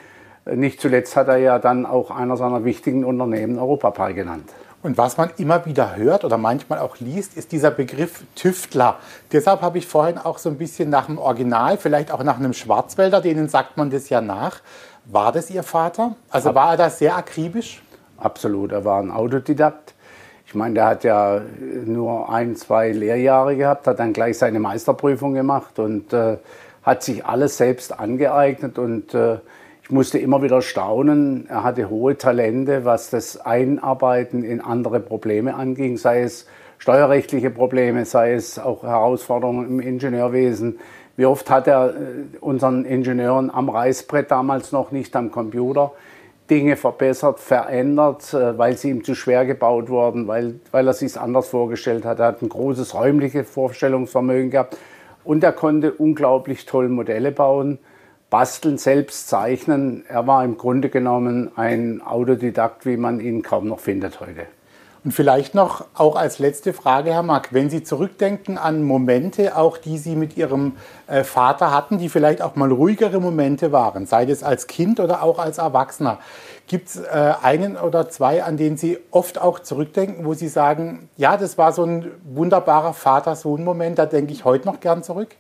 Nicht 0.45 0.79
zuletzt 0.79 1.17
hat 1.17 1.27
er 1.27 1.37
ja 1.37 1.59
dann 1.59 1.85
auch 1.85 2.09
einer 2.09 2.37
seiner 2.37 2.63
wichtigen 2.63 3.03
Unternehmen 3.03 3.59
Europapal 3.59 4.13
genannt. 4.13 4.49
Und 4.83 4.97
was 4.97 5.17
man 5.17 5.29
immer 5.37 5.65
wieder 5.65 5.95
hört 5.95 6.25
oder 6.25 6.37
manchmal 6.37 6.79
auch 6.79 6.97
liest, 6.99 7.37
ist 7.37 7.51
dieser 7.51 7.69
Begriff 7.69 8.23
Tüftler. 8.35 8.97
Deshalb 9.31 9.61
habe 9.61 9.77
ich 9.77 9.85
vorhin 9.85 10.17
auch 10.17 10.39
so 10.39 10.49
ein 10.49 10.57
bisschen 10.57 10.89
nach 10.89 11.05
dem 11.05 11.19
Original, 11.19 11.77
vielleicht 11.77 12.11
auch 12.11 12.23
nach 12.23 12.39
einem 12.39 12.53
Schwarzwälder, 12.53 13.21
denen 13.21 13.47
sagt 13.47 13.77
man 13.77 13.91
das 13.91 14.09
ja 14.09 14.21
nach. 14.21 14.61
War 15.05 15.31
das 15.31 15.51
Ihr 15.51 15.63
Vater? 15.63 16.15
Also 16.29 16.55
war 16.55 16.71
er 16.71 16.77
da 16.77 16.89
sehr 16.89 17.15
akribisch? 17.15 17.81
Absolut, 18.17 18.71
er 18.71 18.83
war 18.83 19.01
ein 19.01 19.11
Autodidakt. 19.11 19.93
Ich 20.45 20.55
meine, 20.55 20.75
der 20.75 20.85
hat 20.85 21.03
ja 21.03 21.41
nur 21.85 22.29
ein, 22.29 22.55
zwei 22.55 22.91
Lehrjahre 22.91 23.55
gehabt, 23.55 23.87
hat 23.87 23.99
dann 23.99 24.13
gleich 24.13 24.37
seine 24.37 24.59
Meisterprüfung 24.59 25.33
gemacht 25.33 25.79
und 25.79 26.11
äh, 26.11 26.37
hat 26.83 27.03
sich 27.03 27.25
alles 27.25 27.57
selbst 27.57 27.97
angeeignet 27.97 28.77
und 28.77 29.13
äh, 29.13 29.37
ich 29.91 29.93
musste 29.93 30.19
immer 30.19 30.41
wieder 30.41 30.61
staunen. 30.61 31.47
Er 31.49 31.65
hatte 31.65 31.89
hohe 31.89 32.17
Talente, 32.17 32.85
was 32.85 33.09
das 33.09 33.41
Einarbeiten 33.41 34.41
in 34.45 34.61
andere 34.61 35.01
Probleme 35.01 35.53
anging, 35.53 35.97
sei 35.97 36.21
es 36.21 36.47
steuerrechtliche 36.77 37.49
Probleme, 37.49 38.05
sei 38.05 38.31
es 38.31 38.57
auch 38.57 38.83
Herausforderungen 38.83 39.67
im 39.67 39.79
Ingenieurwesen. 39.81 40.79
Wie 41.17 41.25
oft 41.25 41.49
hat 41.49 41.67
er 41.67 41.89
äh, 41.89 42.37
unseren 42.39 42.85
Ingenieuren 42.85 43.51
am 43.51 43.67
Reißbrett 43.67 44.31
damals 44.31 44.71
noch 44.71 44.91
nicht 44.91 45.13
am 45.17 45.29
Computer 45.29 45.91
Dinge 46.49 46.77
verbessert, 46.77 47.41
verändert, 47.41 48.33
äh, 48.33 48.57
weil 48.57 48.77
sie 48.77 48.91
ihm 48.91 49.03
zu 49.03 49.13
schwer 49.13 49.45
gebaut 49.45 49.89
wurden, 49.89 50.25
weil, 50.25 50.61
weil 50.71 50.87
er 50.87 50.93
sich 50.93 51.19
anders 51.19 51.49
vorgestellt 51.49 52.05
hat. 52.05 52.19
Er 52.19 52.27
hat 52.27 52.41
ein 52.41 52.47
großes 52.47 52.93
räumliches 52.93 53.49
Vorstellungsvermögen 53.49 54.51
gehabt 54.51 54.77
und 55.25 55.43
er 55.43 55.51
konnte 55.51 55.91
unglaublich 55.91 56.65
toll 56.65 56.87
Modelle 56.87 57.33
bauen 57.33 57.77
basteln, 58.31 58.79
selbst 58.79 59.27
zeichnen. 59.27 60.03
Er 60.07 60.25
war 60.25 60.43
im 60.43 60.57
Grunde 60.57 60.89
genommen 60.89 61.51
ein 61.55 62.01
Autodidakt, 62.01 62.87
wie 62.87 62.97
man 62.97 63.19
ihn 63.19 63.43
kaum 63.43 63.67
noch 63.67 63.79
findet 63.79 64.19
heute. 64.19 64.47
Und 65.03 65.13
vielleicht 65.13 65.55
noch 65.55 65.85
auch 65.95 66.15
als 66.15 66.37
letzte 66.37 66.73
Frage, 66.73 67.11
Herr 67.11 67.23
Mack, 67.23 67.49
wenn 67.51 67.71
Sie 67.71 67.81
zurückdenken 67.81 68.59
an 68.59 68.83
Momente, 68.83 69.57
auch 69.57 69.77
die 69.77 69.97
Sie 69.97 70.15
mit 70.15 70.37
Ihrem 70.37 70.73
äh, 71.07 71.23
Vater 71.23 71.71
hatten, 71.71 71.97
die 71.97 72.07
vielleicht 72.07 72.43
auch 72.43 72.55
mal 72.55 72.71
ruhigere 72.71 73.19
Momente 73.19 73.71
waren, 73.71 74.05
sei 74.05 74.25
es 74.25 74.43
als 74.43 74.67
Kind 74.67 74.99
oder 74.99 75.23
auch 75.23 75.39
als 75.39 75.57
Erwachsener, 75.57 76.19
gibt 76.67 76.89
es 76.89 76.97
äh, 76.97 77.33
einen 77.41 77.77
oder 77.77 78.09
zwei, 78.09 78.43
an 78.43 78.57
denen 78.57 78.77
Sie 78.77 78.99
oft 79.09 79.41
auch 79.41 79.59
zurückdenken, 79.59 80.23
wo 80.23 80.35
Sie 80.35 80.47
sagen, 80.47 81.09
ja, 81.17 81.35
das 81.35 81.57
war 81.57 81.73
so 81.73 81.83
ein 81.83 82.11
wunderbarer 82.23 82.93
Vater-Sohn-Moment, 82.93 83.97
da 83.97 84.05
denke 84.05 84.31
ich 84.33 84.45
heute 84.45 84.67
noch 84.67 84.81
gern 84.81 85.01
zurück? 85.01 85.35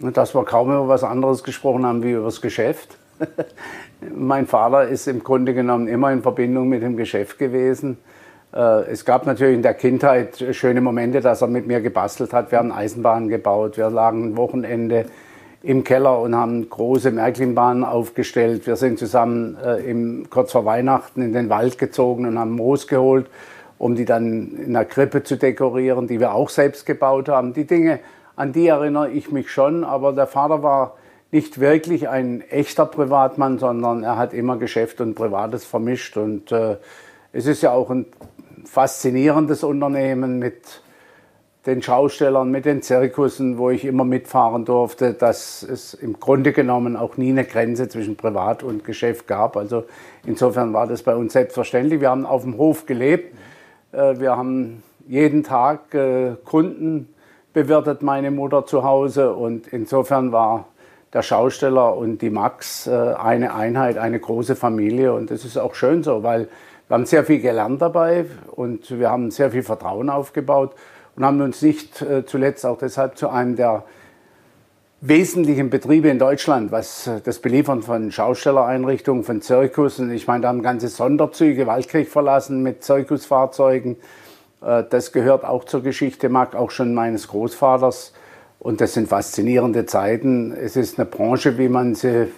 Dass 0.00 0.34
wir 0.34 0.44
kaum 0.44 0.68
über 0.68 0.88
was 0.88 1.04
anderes 1.04 1.42
gesprochen 1.42 1.84
haben 1.84 2.02
wie 2.02 2.12
über 2.12 2.26
das 2.26 2.40
Geschäft. 2.40 2.96
mein 4.14 4.46
Vater 4.46 4.86
ist 4.86 5.08
im 5.08 5.22
Grunde 5.22 5.54
genommen 5.54 5.88
immer 5.88 6.12
in 6.12 6.22
Verbindung 6.22 6.68
mit 6.68 6.82
dem 6.82 6.96
Geschäft 6.96 7.38
gewesen. 7.38 7.98
Äh, 8.54 8.90
es 8.90 9.04
gab 9.04 9.26
natürlich 9.26 9.54
in 9.54 9.62
der 9.62 9.74
Kindheit 9.74 10.44
schöne 10.52 10.80
Momente, 10.80 11.20
dass 11.20 11.42
er 11.42 11.48
mit 11.48 11.66
mir 11.66 11.80
gebastelt 11.80 12.32
hat. 12.32 12.52
Wir 12.52 12.58
haben 12.58 12.72
Eisenbahnen 12.72 13.28
gebaut, 13.28 13.76
wir 13.76 13.90
lagen 13.90 14.30
ein 14.30 14.36
Wochenende 14.36 15.06
im 15.62 15.82
Keller 15.82 16.20
und 16.20 16.36
haben 16.36 16.70
große 16.70 17.10
Märklinbahnen 17.10 17.82
aufgestellt. 17.82 18.66
Wir 18.66 18.76
sind 18.76 18.98
zusammen 18.98 19.56
äh, 19.64 19.90
im, 19.90 20.30
kurz 20.30 20.52
vor 20.52 20.64
Weihnachten 20.64 21.20
in 21.20 21.32
den 21.32 21.48
Wald 21.48 21.78
gezogen 21.78 22.26
und 22.26 22.38
haben 22.38 22.52
Moos 22.52 22.86
geholt, 22.86 23.26
um 23.76 23.96
die 23.96 24.04
dann 24.04 24.56
in 24.64 24.72
der 24.72 24.84
Krippe 24.84 25.24
zu 25.24 25.36
dekorieren, 25.36 26.06
die 26.06 26.20
wir 26.20 26.32
auch 26.32 26.48
selbst 26.48 26.86
gebaut 26.86 27.28
haben. 27.28 27.52
Die 27.54 27.66
Dinge 27.66 27.98
an 28.38 28.52
die 28.52 28.68
erinnere 28.68 29.10
ich 29.10 29.32
mich 29.32 29.50
schon, 29.50 29.82
aber 29.82 30.12
der 30.12 30.28
Vater 30.28 30.62
war 30.62 30.96
nicht 31.32 31.58
wirklich 31.58 32.08
ein 32.08 32.40
echter 32.40 32.86
Privatmann, 32.86 33.58
sondern 33.58 34.04
er 34.04 34.16
hat 34.16 34.32
immer 34.32 34.56
Geschäft 34.56 35.00
und 35.00 35.16
Privates 35.16 35.64
vermischt. 35.64 36.16
Und 36.16 36.52
äh, 36.52 36.76
es 37.32 37.46
ist 37.46 37.62
ja 37.62 37.72
auch 37.72 37.90
ein 37.90 38.06
faszinierendes 38.64 39.64
Unternehmen 39.64 40.38
mit 40.38 40.82
den 41.66 41.82
Schaustellern, 41.82 42.52
mit 42.52 42.64
den 42.64 42.80
Zirkussen, 42.80 43.58
wo 43.58 43.70
ich 43.70 43.84
immer 43.84 44.04
mitfahren 44.04 44.64
durfte, 44.64 45.14
dass 45.14 45.64
es 45.64 45.92
im 45.92 46.20
Grunde 46.20 46.52
genommen 46.52 46.96
auch 46.96 47.16
nie 47.16 47.30
eine 47.30 47.44
Grenze 47.44 47.88
zwischen 47.88 48.16
Privat 48.16 48.62
und 48.62 48.84
Geschäft 48.84 49.26
gab. 49.26 49.56
Also 49.56 49.84
insofern 50.24 50.72
war 50.72 50.86
das 50.86 51.02
bei 51.02 51.16
uns 51.16 51.32
selbstverständlich. 51.32 52.00
Wir 52.00 52.10
haben 52.10 52.24
auf 52.24 52.42
dem 52.42 52.56
Hof 52.56 52.86
gelebt. 52.86 53.36
Äh, 53.90 54.20
wir 54.20 54.36
haben 54.36 54.84
jeden 55.08 55.42
Tag 55.42 55.92
äh, 55.92 56.36
Kunden 56.44 57.08
bewirtet 57.62 58.02
meine 58.02 58.30
Mutter 58.30 58.66
zu 58.66 58.84
Hause. 58.84 59.32
Und 59.32 59.66
insofern 59.72 60.30
war 60.30 60.68
der 61.12 61.22
Schausteller 61.22 61.96
und 61.96 62.22
die 62.22 62.30
Max 62.30 62.86
äh, 62.86 62.92
eine 62.92 63.52
Einheit, 63.52 63.98
eine 63.98 64.20
große 64.20 64.54
Familie. 64.54 65.12
Und 65.12 65.32
das 65.32 65.44
ist 65.44 65.56
auch 65.56 65.74
schön 65.74 66.04
so, 66.04 66.22
weil 66.22 66.48
wir 66.86 66.94
haben 66.94 67.06
sehr 67.06 67.24
viel 67.24 67.40
gelernt 67.40 67.82
dabei 67.82 68.26
und 68.54 68.96
wir 68.96 69.10
haben 69.10 69.32
sehr 69.32 69.50
viel 69.50 69.64
Vertrauen 69.64 70.08
aufgebaut 70.08 70.74
und 71.16 71.24
haben 71.24 71.40
uns 71.40 71.60
nicht 71.62 72.00
äh, 72.00 72.24
zuletzt 72.24 72.64
auch 72.64 72.78
deshalb 72.78 73.18
zu 73.18 73.28
einem 73.28 73.56
der 73.56 73.82
wesentlichen 75.00 75.68
Betriebe 75.68 76.08
in 76.08 76.20
Deutschland, 76.20 76.70
was 76.70 77.08
äh, 77.08 77.20
das 77.24 77.40
Beliefern 77.40 77.82
von 77.82 78.12
Schaustellereinrichtungen, 78.12 79.24
von 79.24 79.42
Zirkussen, 79.42 80.12
ich 80.12 80.28
meine, 80.28 80.42
da 80.42 80.48
haben 80.48 80.62
ganze 80.62 80.86
Sonderzüge 80.86 81.66
Waldkirch 81.66 82.08
verlassen 82.08 82.62
mit 82.62 82.84
Zirkusfahrzeugen. 82.84 83.96
Äh, 84.62 84.84
das 84.88 85.12
gehört 85.12 85.44
auch 85.44 85.64
zur 85.64 85.82
Geschichte, 85.82 86.28
mag 86.28 86.54
auch 86.54 86.70
schon 86.70 86.94
meines 86.94 87.28
Großvaters. 87.28 88.12
Und 88.58 88.80
das 88.80 88.94
sind 88.94 89.08
faszinierende 89.08 89.86
Zeiten. 89.86 90.52
Es 90.52 90.76
ist 90.76 90.98
eine 90.98 91.06
Branche, 91.06 91.58
wie 91.58 91.68
man 91.68 91.94
sie, 91.94 92.32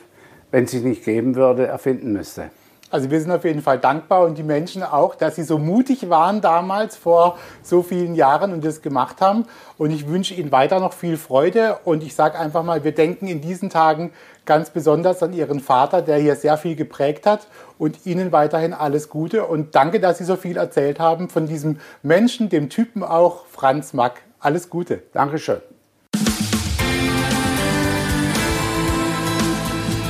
wenn 0.51 0.67
sie 0.67 0.81
nicht 0.81 1.05
geben 1.05 1.35
würde, 1.35 1.67
erfinden 1.67 2.13
müsste. 2.13 2.51
Also 2.91 3.09
wir 3.11 3.21
sind 3.21 3.31
auf 3.31 3.45
jeden 3.45 3.63
Fall 3.63 3.79
dankbar 3.79 4.25
und 4.25 4.37
die 4.37 4.43
Menschen 4.43 4.83
auch, 4.83 5.15
dass 5.15 5.37
sie 5.37 5.45
so 5.45 5.59
mutig 5.59 6.11
waren 6.11 6.41
damals 6.41 6.97
vor 6.97 7.39
so 7.63 7.83
vielen 7.83 8.17
Jahren 8.17 8.53
und 8.53 8.65
das 8.65 8.83
gemacht 8.83 9.21
haben. 9.21 9.47
Und 9.79 9.93
ich 9.93 10.09
wünsche 10.09 10.35
Ihnen 10.35 10.51
weiter 10.51 10.81
noch 10.81 10.93
viel 10.93 11.17
Freude. 11.17 11.79
Und 11.85 12.03
ich 12.03 12.15
sage 12.15 12.39
einfach 12.39 12.65
mal, 12.65 12.83
wir 12.83 12.93
denken 12.93 13.29
in 13.29 13.41
diesen 13.41 13.71
Tagen 13.71 14.13
ganz 14.45 14.71
besonders 14.71 15.23
an 15.23 15.33
Ihren 15.33 15.61
Vater, 15.61 16.03
der 16.03 16.19
hier 16.19 16.35
sehr 16.35 16.57
viel 16.57 16.75
geprägt 16.75 17.27
hat. 17.27 17.47
Und 17.79 18.07
Ihnen 18.07 18.33
weiterhin 18.33 18.75
alles 18.75 19.09
Gute. 19.09 19.47
Und 19.47 19.77
danke, 19.77 20.01
dass 20.01 20.19
Sie 20.19 20.25
so 20.25 20.35
viel 20.35 20.57
erzählt 20.57 20.99
haben 20.99 21.29
von 21.29 21.47
diesem 21.47 21.79
Menschen, 22.03 22.49
dem 22.49 22.69
Typen 22.71 23.05
auch, 23.05 23.47
Franz 23.47 23.93
Mack. 23.93 24.23
Alles 24.41 24.69
Gute. 24.69 25.05
Dankeschön. 25.13 25.61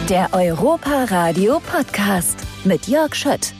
Der 0.09 0.31
Europa 0.33 1.05
Radio 1.05 1.61
Podcast 1.61 2.50
mit 2.65 2.89
Jörg 2.89 3.15
Schött. 3.15 3.55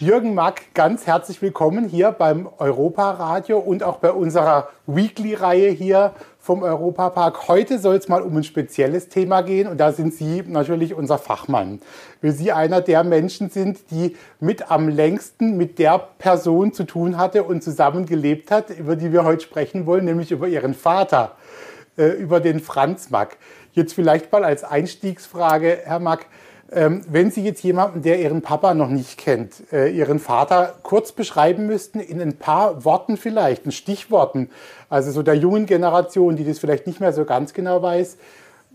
Jürgen 0.00 0.34
Mack, 0.34 0.74
ganz 0.74 1.06
herzlich 1.06 1.40
willkommen 1.42 1.88
hier 1.88 2.12
beim 2.12 2.48
Europa 2.58 3.10
Radio 3.12 3.58
und 3.58 3.82
auch 3.82 3.98
bei 3.98 4.10
unserer 4.12 4.68
Weekly-Reihe 4.86 5.70
hier 5.70 6.12
vom 6.38 6.62
Europapark. 6.62 7.48
Heute 7.48 7.78
soll 7.78 7.96
es 7.96 8.08
mal 8.08 8.22
um 8.22 8.36
ein 8.36 8.44
spezielles 8.44 9.08
Thema 9.08 9.42
gehen 9.42 9.68
und 9.68 9.78
da 9.78 9.92
sind 9.92 10.14
Sie 10.14 10.42
natürlich 10.46 10.94
unser 10.94 11.18
Fachmann. 11.18 11.80
Weil 12.22 12.32
Sie 12.32 12.52
einer 12.52 12.80
der 12.80 13.04
Menschen 13.04 13.50
sind, 13.50 13.90
die 13.90 14.16
mit 14.40 14.70
am 14.70 14.88
längsten 14.88 15.56
mit 15.56 15.78
der 15.78 15.98
Person 16.18 16.72
zu 16.72 16.84
tun 16.84 17.18
hatte 17.18 17.42
und 17.42 17.62
zusammen 17.62 18.06
gelebt 18.06 18.50
hat, 18.50 18.70
über 18.70 18.96
die 18.96 19.12
wir 19.12 19.24
heute 19.24 19.42
sprechen 19.42 19.86
wollen, 19.86 20.04
nämlich 20.04 20.30
über 20.30 20.48
Ihren 20.48 20.74
Vater, 20.74 21.36
äh, 21.98 22.08
über 22.08 22.40
den 22.40 22.60
Franz 22.60 23.10
Mack. 23.10 23.36
Jetzt 23.72 23.92
vielleicht 23.92 24.32
mal 24.32 24.44
als 24.44 24.64
Einstiegsfrage, 24.64 25.80
Herr 25.84 26.00
Mack, 26.00 26.26
ähm, 26.72 27.02
wenn 27.08 27.30
Sie 27.30 27.42
jetzt 27.42 27.62
jemanden, 27.62 28.02
der 28.02 28.20
Ihren 28.20 28.42
Papa 28.42 28.74
noch 28.74 28.88
nicht 28.88 29.18
kennt, 29.18 29.72
äh, 29.72 29.88
Ihren 29.88 30.18
Vater 30.18 30.74
kurz 30.82 31.12
beschreiben 31.12 31.66
müssten, 31.66 32.00
in 32.00 32.20
ein 32.20 32.36
paar 32.36 32.84
Worten 32.84 33.16
vielleicht, 33.16 33.66
in 33.66 33.72
Stichworten, 33.72 34.50
also 34.88 35.10
so 35.12 35.22
der 35.22 35.34
jungen 35.34 35.66
Generation, 35.66 36.36
die 36.36 36.44
das 36.44 36.58
vielleicht 36.58 36.86
nicht 36.86 37.00
mehr 37.00 37.12
so 37.12 37.24
ganz 37.24 37.52
genau 37.54 37.82
weiß, 37.82 38.16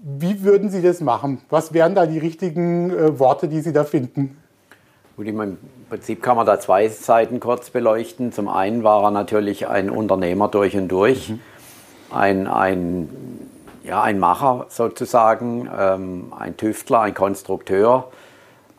wie 0.04 0.44
würden 0.44 0.70
Sie 0.70 0.82
das 0.82 1.02
machen? 1.02 1.42
Was 1.50 1.74
wären 1.74 1.94
da 1.94 2.06
die 2.06 2.18
richtigen 2.18 2.92
äh, 2.92 3.20
Worte, 3.20 3.48
die 3.48 3.62
Sie 3.62 3.74
da 3.74 3.84
finden? 3.84 4.38
Gut, 5.18 5.28
Im 5.28 5.58
Prinzip 5.90 6.24
kann 6.24 6.38
man 6.38 6.46
da 6.46 6.60
zwei 6.60 6.88
Seiten 6.88 7.40
kurz 7.40 7.70
beleuchten. 7.70 8.32
Zum 8.32 8.48
einen 8.48 8.84
war 8.84 9.04
er 9.04 9.12
natürlich 9.12 9.68
ein 9.68 9.90
Unternehmer 9.90 10.48
durch 10.48 10.76
und 10.76 10.88
durch, 10.88 11.30
mhm. 11.30 11.40
ein, 12.10 12.48
ein 12.48 13.10
ja, 13.92 14.02
ein 14.02 14.20
Macher 14.20 14.68
sozusagen, 14.70 15.70
ähm, 15.78 16.32
ein 16.40 16.56
Tüftler, 16.56 17.02
ein 17.02 17.14
Konstrukteur, 17.14 18.08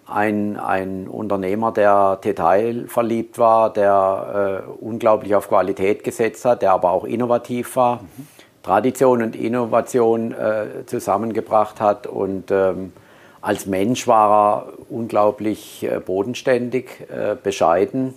ein, 0.07 0.59
ein 0.59 1.07
Unternehmer, 1.07 1.71
der 1.71 2.17
detailverliebt 2.17 3.39
war, 3.39 3.71
der 3.71 4.65
äh, 4.67 4.83
unglaublich 4.83 5.35
auf 5.35 5.49
Qualität 5.49 6.03
gesetzt 6.03 6.47
hat, 6.47 6.63
der 6.63 6.73
aber 6.73 6.93
auch 6.93 7.05
innovativ 7.05 7.77
war, 7.77 7.97
mhm. 7.97 8.27
Tradition 8.63 9.23
und 9.23 9.37
Innovation 9.37 10.33
äh, 10.33 10.87
zusammengebracht 10.87 11.79
hat 11.79 12.07
und 12.07 12.51
ähm, 12.51 12.95
als 13.43 13.67
Mensch 13.67 14.09
war 14.09 14.31
er 14.31 14.73
unglaublich 14.89 15.85
äh, 15.85 16.01
bodenständig, 16.01 17.07
äh, 17.11 17.35
bescheiden. 17.35 18.15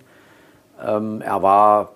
Ähm, 0.82 1.22
er 1.22 1.42
war 1.44 1.95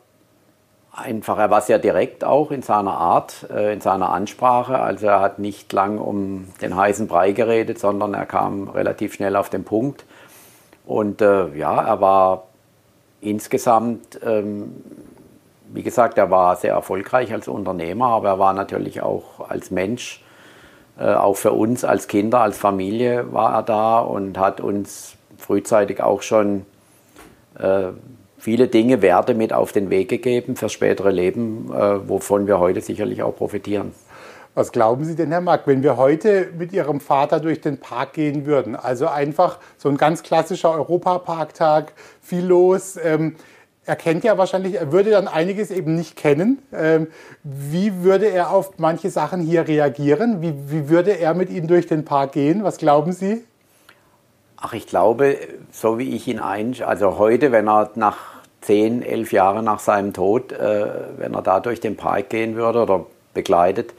einfach, 1.00 1.38
er 1.38 1.50
war 1.50 1.62
sehr 1.62 1.80
direkt 1.80 2.24
auch 2.24 2.52
in 2.52 2.62
seiner 2.62 2.94
Art, 2.94 3.48
äh, 3.52 3.74
in 3.74 3.82
seiner 3.82 4.12
Ansprache. 4.12 4.80
Also 4.80 5.08
er 5.08 5.20
hat 5.22 5.40
nicht 5.40 5.72
lang 5.74 5.98
um 5.98 6.48
den 6.62 6.76
heißen 6.76 7.08
Brei 7.08 7.32
geredet, 7.32 7.80
sondern 7.80 8.14
er 8.14 8.26
kam 8.26 8.70
relativ 8.70 9.14
schnell 9.14 9.36
auf 9.36 9.50
den 9.50 9.64
Punkt. 9.64 10.06
Und 10.86 11.22
äh, 11.22 11.56
ja, 11.56 11.82
er 11.82 12.02
war 12.02 12.44
insgesamt, 13.22 14.20
ähm, 14.26 14.84
wie 15.72 15.84
gesagt, 15.84 16.18
er 16.18 16.32
war 16.32 16.56
sehr 16.56 16.74
erfolgreich 16.74 17.32
als 17.32 17.48
Unternehmer, 17.48 18.08
aber 18.08 18.30
er 18.30 18.40
war 18.40 18.54
natürlich 18.54 19.02
auch 19.02 19.50
als 19.50 19.72
Mensch, 19.72 20.24
äh, 21.00 21.14
auch 21.14 21.36
für 21.36 21.52
uns 21.52 21.84
als 21.86 22.08
Kinder, 22.08 22.42
als 22.42 22.58
Familie 22.58 23.32
war 23.32 23.54
er 23.54 23.64
da 23.64 24.00
und 24.00 24.38
hat 24.38 24.62
uns 24.62 25.16
frühzeitig 25.38 26.02
auch 26.02 26.22
schon 26.22 26.66
äh, 27.58 27.90
viele 28.40 28.68
Dinge, 28.68 29.02
Werte 29.02 29.34
mit 29.36 29.54
auf 29.54 29.72
den 29.72 29.90
Weg 29.90 30.10
gegeben 30.10 30.56
fürs 30.56 30.74
spätere 30.74 31.12
Leben, 31.12 31.72
äh, 31.72 32.08
wovon 32.10 32.48
wir 32.48 32.60
heute 32.60 32.82
sicherlich 32.82 33.22
auch 33.22 33.36
profitieren. 33.36 33.94
Was 34.56 34.72
glauben 34.72 35.06
Sie 35.06 35.16
denn, 35.16 35.32
Herr 35.32 35.42
Mack, 35.42 35.68
wenn 35.68 35.84
wir 35.84 35.96
heute 35.96 36.50
mit 36.58 36.74
Ihrem 36.74 37.00
Vater 37.00 37.40
durch 37.40 37.62
den 37.62 37.78
Park 37.78 38.14
gehen 38.14 38.46
würden? 38.46 38.76
Also 38.76 39.08
einfach 39.08 39.60
so 39.78 39.90
ein 39.90 39.98
ganz 39.98 40.24
klassischer 40.24 40.72
Europaparktag, 40.72 41.94
viel 42.22 42.46
los. 42.46 42.98
Ähm, 43.02 43.36
er 43.86 43.96
kennt 43.96 44.24
ja 44.24 44.38
wahrscheinlich, 44.38 44.76
er 44.76 44.92
würde 44.92 45.12
dann 45.12 45.28
einiges 45.28 45.72
eben 45.72 45.96
nicht 45.96 46.16
kennen. 46.16 46.60
Ähm, 46.74 47.08
wie 47.44 48.04
würde 48.04 48.28
er 48.28 48.52
auf 48.52 48.74
manche 48.78 49.10
Sachen 49.10 49.42
hier 49.42 49.68
reagieren? 49.68 50.42
Wie, 50.42 50.54
wie 50.68 50.90
würde 50.90 51.12
er 51.12 51.34
mit 51.34 51.50
Ihnen 51.50 51.68
durch 51.68 51.88
den 51.88 52.06
Park 52.06 52.34
gehen? 52.34 52.64
Was 52.64 52.78
glauben 52.78 53.14
Sie? 53.14 53.44
Ach, 54.58 54.74
ich 54.74 54.88
glaube, 54.88 55.38
so 55.72 55.98
wie 56.00 56.16
ich 56.16 56.28
ihn 56.28 56.40
ein, 56.40 56.76
also 56.86 57.18
heute, 57.18 57.54
wenn 57.54 57.70
er 57.70 57.92
nach 57.96 58.29
zehn, 58.62 59.02
elf 59.02 59.32
Jahren 59.32 59.66
nach 59.66 59.80
seinem 59.80 60.14
Tod, 60.14 60.52
äh, 60.52 60.88
wenn 61.18 61.34
er 61.34 61.42
da 61.42 61.60
durch 61.60 61.80
den 61.80 61.96
Park 61.96 62.30
gehen 62.30 62.56
würde 62.56 62.82
oder 62.82 63.06
begleitet, 63.34 63.94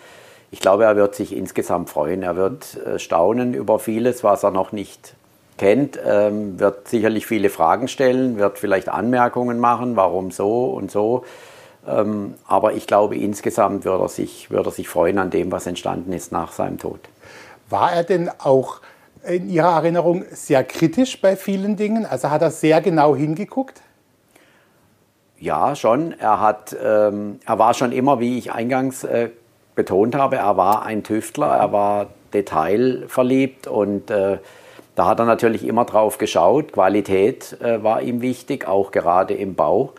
ich 0.52 0.60
glaube, 0.60 0.84
er 0.84 0.96
wird 0.96 1.14
sich 1.14 1.36
insgesamt 1.36 1.90
freuen. 1.90 2.22
Er 2.22 2.36
wird 2.36 2.76
äh, 2.84 2.98
staunen 2.98 3.54
über 3.54 3.78
vieles, 3.78 4.24
was 4.24 4.42
er 4.42 4.50
noch 4.50 4.72
nicht 4.72 5.14
kennt, 5.58 5.98
ähm, 6.04 6.58
wird 6.58 6.88
sicherlich 6.88 7.26
viele 7.26 7.50
Fragen 7.50 7.86
stellen, 7.86 8.38
wird 8.38 8.58
vielleicht 8.58 8.88
Anmerkungen 8.88 9.60
machen, 9.60 9.94
warum 9.94 10.30
so 10.30 10.64
und 10.64 10.90
so. 10.90 11.24
Ähm, 11.86 12.34
aber 12.46 12.72
ich 12.72 12.86
glaube, 12.86 13.16
insgesamt 13.16 13.84
wird 13.84 14.00
er, 14.00 14.08
sich, 14.08 14.50
wird 14.50 14.66
er 14.66 14.72
sich 14.72 14.88
freuen 14.88 15.18
an 15.18 15.30
dem, 15.30 15.52
was 15.52 15.66
entstanden 15.66 16.12
ist 16.12 16.32
nach 16.32 16.52
seinem 16.52 16.78
Tod. 16.78 17.00
War 17.68 17.92
er 17.92 18.04
denn 18.04 18.30
auch 18.38 18.80
in 19.22 19.50
Ihrer 19.50 19.76
Erinnerung 19.76 20.24
sehr 20.30 20.64
kritisch 20.64 21.20
bei 21.20 21.36
vielen 21.36 21.76
Dingen? 21.76 22.06
Also 22.06 22.30
hat 22.30 22.42
er 22.42 22.50
sehr 22.50 22.80
genau 22.80 23.14
hingeguckt? 23.14 23.82
Ja, 25.40 25.74
schon. 25.74 26.14
Er, 26.18 26.38
hat, 26.40 26.76
ähm, 26.84 27.40
er 27.46 27.58
war 27.58 27.72
schon 27.72 27.92
immer, 27.92 28.20
wie 28.20 28.36
ich 28.36 28.52
eingangs 28.52 29.04
äh, 29.04 29.30
betont 29.74 30.14
habe, 30.14 30.36
er 30.36 30.58
war 30.58 30.84
ein 30.84 31.02
Tüftler, 31.02 31.46
er 31.46 31.72
war 31.72 32.08
detailverliebt 32.34 33.66
und 33.66 34.10
äh, 34.10 34.38
da 34.94 35.06
hat 35.06 35.18
er 35.18 35.24
natürlich 35.24 35.66
immer 35.66 35.86
drauf 35.86 36.18
geschaut. 36.18 36.72
Qualität 36.72 37.56
äh, 37.62 37.82
war 37.82 38.02
ihm 38.02 38.20
wichtig, 38.20 38.68
auch 38.68 38.90
gerade 38.90 39.32
im 39.32 39.54
Bau. 39.54 39.94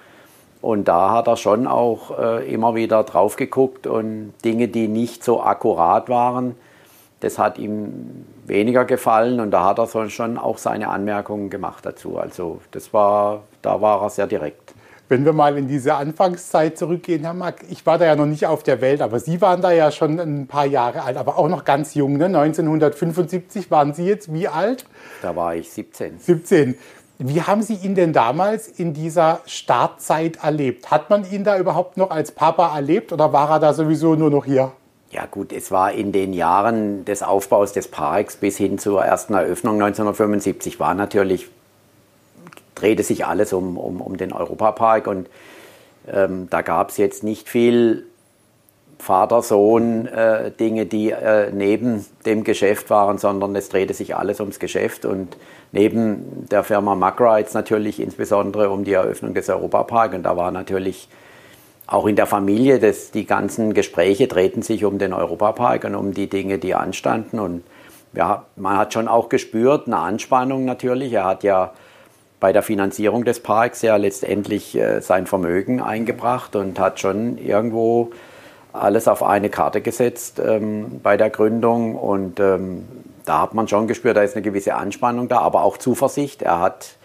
Und 0.61 0.87
da 0.87 1.09
hat 1.09 1.27
er 1.27 1.37
schon 1.37 1.65
auch 1.65 2.19
äh, 2.19 2.53
immer 2.53 2.75
wieder 2.75 3.03
drauf 3.03 3.35
geguckt 3.35 3.87
und 3.87 4.33
Dinge, 4.45 4.67
die 4.67 4.87
nicht 4.87 5.23
so 5.23 5.41
akkurat 5.41 6.07
waren, 6.07 6.55
das 7.21 7.39
hat 7.39 7.57
ihm 7.57 8.25
weniger 8.45 8.85
gefallen 8.85 9.39
und 9.39 9.49
da 9.51 9.63
hat 9.63 9.79
er 9.79 10.09
schon 10.09 10.37
auch 10.37 10.59
seine 10.59 10.89
Anmerkungen 10.89 11.49
gemacht 11.49 11.85
dazu. 11.85 12.17
Also 12.17 12.61
das 12.71 12.93
war, 12.93 13.43
da 13.63 13.81
war 13.81 14.03
er 14.03 14.09
sehr 14.11 14.27
direkt. 14.27 14.70
Wenn 15.11 15.25
wir 15.25 15.33
mal 15.33 15.57
in 15.57 15.67
diese 15.67 15.95
Anfangszeit 15.95 16.77
zurückgehen, 16.77 17.23
Herr 17.23 17.33
Mack, 17.33 17.65
ich 17.69 17.85
war 17.85 17.97
da 17.97 18.05
ja 18.05 18.15
noch 18.15 18.27
nicht 18.27 18.45
auf 18.45 18.63
der 18.63 18.79
Welt, 18.79 19.01
aber 19.01 19.19
Sie 19.19 19.41
waren 19.41 19.61
da 19.61 19.69
ja 19.69 19.91
schon 19.91 20.17
ein 20.21 20.47
paar 20.47 20.65
Jahre 20.65 21.03
alt, 21.03 21.17
aber 21.17 21.37
auch 21.37 21.49
noch 21.49 21.65
ganz 21.65 21.95
jung. 21.95 22.15
Ne? 22.15 22.27
1975 22.27 23.69
waren 23.69 23.93
Sie 23.93 24.05
jetzt 24.05 24.33
wie 24.33 24.47
alt? 24.47 24.85
Da 25.21 25.35
war 25.35 25.53
ich 25.53 25.69
17. 25.69 26.17
17. 26.17 26.77
Wie 27.17 27.41
haben 27.41 27.61
Sie 27.61 27.73
ihn 27.73 27.93
denn 27.93 28.13
damals 28.13 28.69
in 28.69 28.93
dieser 28.93 29.41
Startzeit 29.47 30.45
erlebt? 30.45 30.91
Hat 30.91 31.09
man 31.09 31.29
ihn 31.29 31.43
da 31.43 31.59
überhaupt 31.59 31.97
noch 31.97 32.09
als 32.09 32.31
Papa 32.31 32.73
erlebt 32.73 33.11
oder 33.11 33.33
war 33.33 33.49
er 33.49 33.59
da 33.59 33.73
sowieso 33.73 34.15
nur 34.15 34.29
noch 34.29 34.45
hier? 34.45 34.71
Ja 35.09 35.25
gut, 35.25 35.51
es 35.51 35.71
war 35.71 35.91
in 35.91 36.13
den 36.13 36.31
Jahren 36.31 37.03
des 37.03 37.21
Aufbaus 37.21 37.73
des 37.73 37.89
Parks 37.89 38.37
bis 38.37 38.55
hin 38.55 38.77
zur 38.77 39.03
ersten 39.03 39.33
Eröffnung 39.33 39.73
1975 39.73 40.79
war 40.79 40.93
natürlich, 40.93 41.49
drehte 42.75 43.03
sich 43.03 43.25
alles 43.25 43.53
um, 43.53 43.77
um, 43.77 44.01
um 44.01 44.17
den 44.17 44.33
Europapark 44.33 45.07
und 45.07 45.29
ähm, 46.11 46.47
da 46.49 46.61
gab 46.61 46.89
es 46.89 46.97
jetzt 46.97 47.23
nicht 47.23 47.49
viel 47.49 48.05
Vater-Sohn-Dinge, 48.99 50.81
äh, 50.81 50.85
die 50.85 51.09
äh, 51.11 51.51
neben 51.51 52.05
dem 52.25 52.43
Geschäft 52.43 52.89
waren, 52.89 53.17
sondern 53.17 53.55
es 53.55 53.69
drehte 53.69 53.93
sich 53.93 54.15
alles 54.15 54.39
ums 54.39 54.59
Geschäft 54.59 55.05
und 55.05 55.37
neben 55.71 56.47
der 56.49 56.63
Firma 56.63 56.95
Mackrides 56.95 57.53
natürlich 57.53 57.99
insbesondere 57.99 58.69
um 58.69 58.83
die 58.83 58.93
Eröffnung 58.93 59.33
des 59.33 59.49
Europaparks 59.49 60.15
und 60.15 60.23
da 60.23 60.37
war 60.37 60.51
natürlich 60.51 61.07
auch 61.91 62.07
in 62.07 62.15
der 62.15 62.25
Familie, 62.25 62.79
das, 62.79 63.11
die 63.11 63.25
ganzen 63.25 63.73
Gespräche 63.73 64.27
drehten 64.27 64.61
sich 64.61 64.85
um 64.85 64.97
den 64.97 65.11
Europapark 65.11 65.83
und 65.83 65.95
um 65.95 66.13
die 66.13 66.29
Dinge, 66.29 66.57
die 66.57 66.73
anstanden. 66.73 67.37
Und 67.37 67.63
ja, 68.13 68.45
man 68.55 68.77
hat 68.77 68.93
schon 68.93 69.09
auch 69.09 69.27
gespürt, 69.27 69.87
eine 69.87 69.97
Anspannung 69.97 70.63
natürlich. 70.63 71.11
Er 71.11 71.25
hat 71.25 71.43
ja 71.43 71.73
bei 72.41 72.51
der 72.51 72.63
Finanzierung 72.63 73.23
des 73.23 73.39
Parks 73.39 73.83
ja 73.83 73.95
letztendlich 73.95 74.75
äh, 74.75 74.99
sein 74.99 75.27
Vermögen 75.27 75.79
eingebracht 75.79 76.55
und 76.57 76.79
hat 76.79 76.99
schon 76.99 77.37
irgendwo 77.37 78.09
alles 78.73 79.07
auf 79.07 79.21
eine 79.21 79.49
Karte 79.49 79.79
gesetzt 79.79 80.41
ähm, 80.43 80.99
bei 81.03 81.17
der 81.17 81.29
Gründung. 81.29 81.95
Und 81.95 82.39
ähm, 82.39 82.87
da 83.25 83.43
hat 83.43 83.53
man 83.53 83.67
schon 83.67 83.87
gespürt, 83.87 84.17
da 84.17 84.23
ist 84.23 84.35
eine 84.35 84.41
gewisse 84.41 84.73
Anspannung 84.73 85.29
da, 85.29 85.37
aber 85.39 85.63
auch 85.63 85.77
Zuversicht. 85.77 86.41
Er 86.41 86.59
hat 86.59 86.95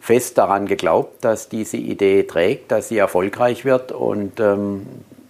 fest 0.00 0.36
daran 0.38 0.66
geglaubt, 0.66 1.24
dass 1.24 1.48
diese 1.48 1.76
Idee 1.76 2.24
trägt, 2.24 2.72
dass 2.72 2.88
sie 2.88 2.98
erfolgreich 2.98 3.64
wird 3.64 3.92
und 3.92 4.40
ähm, 4.40 4.86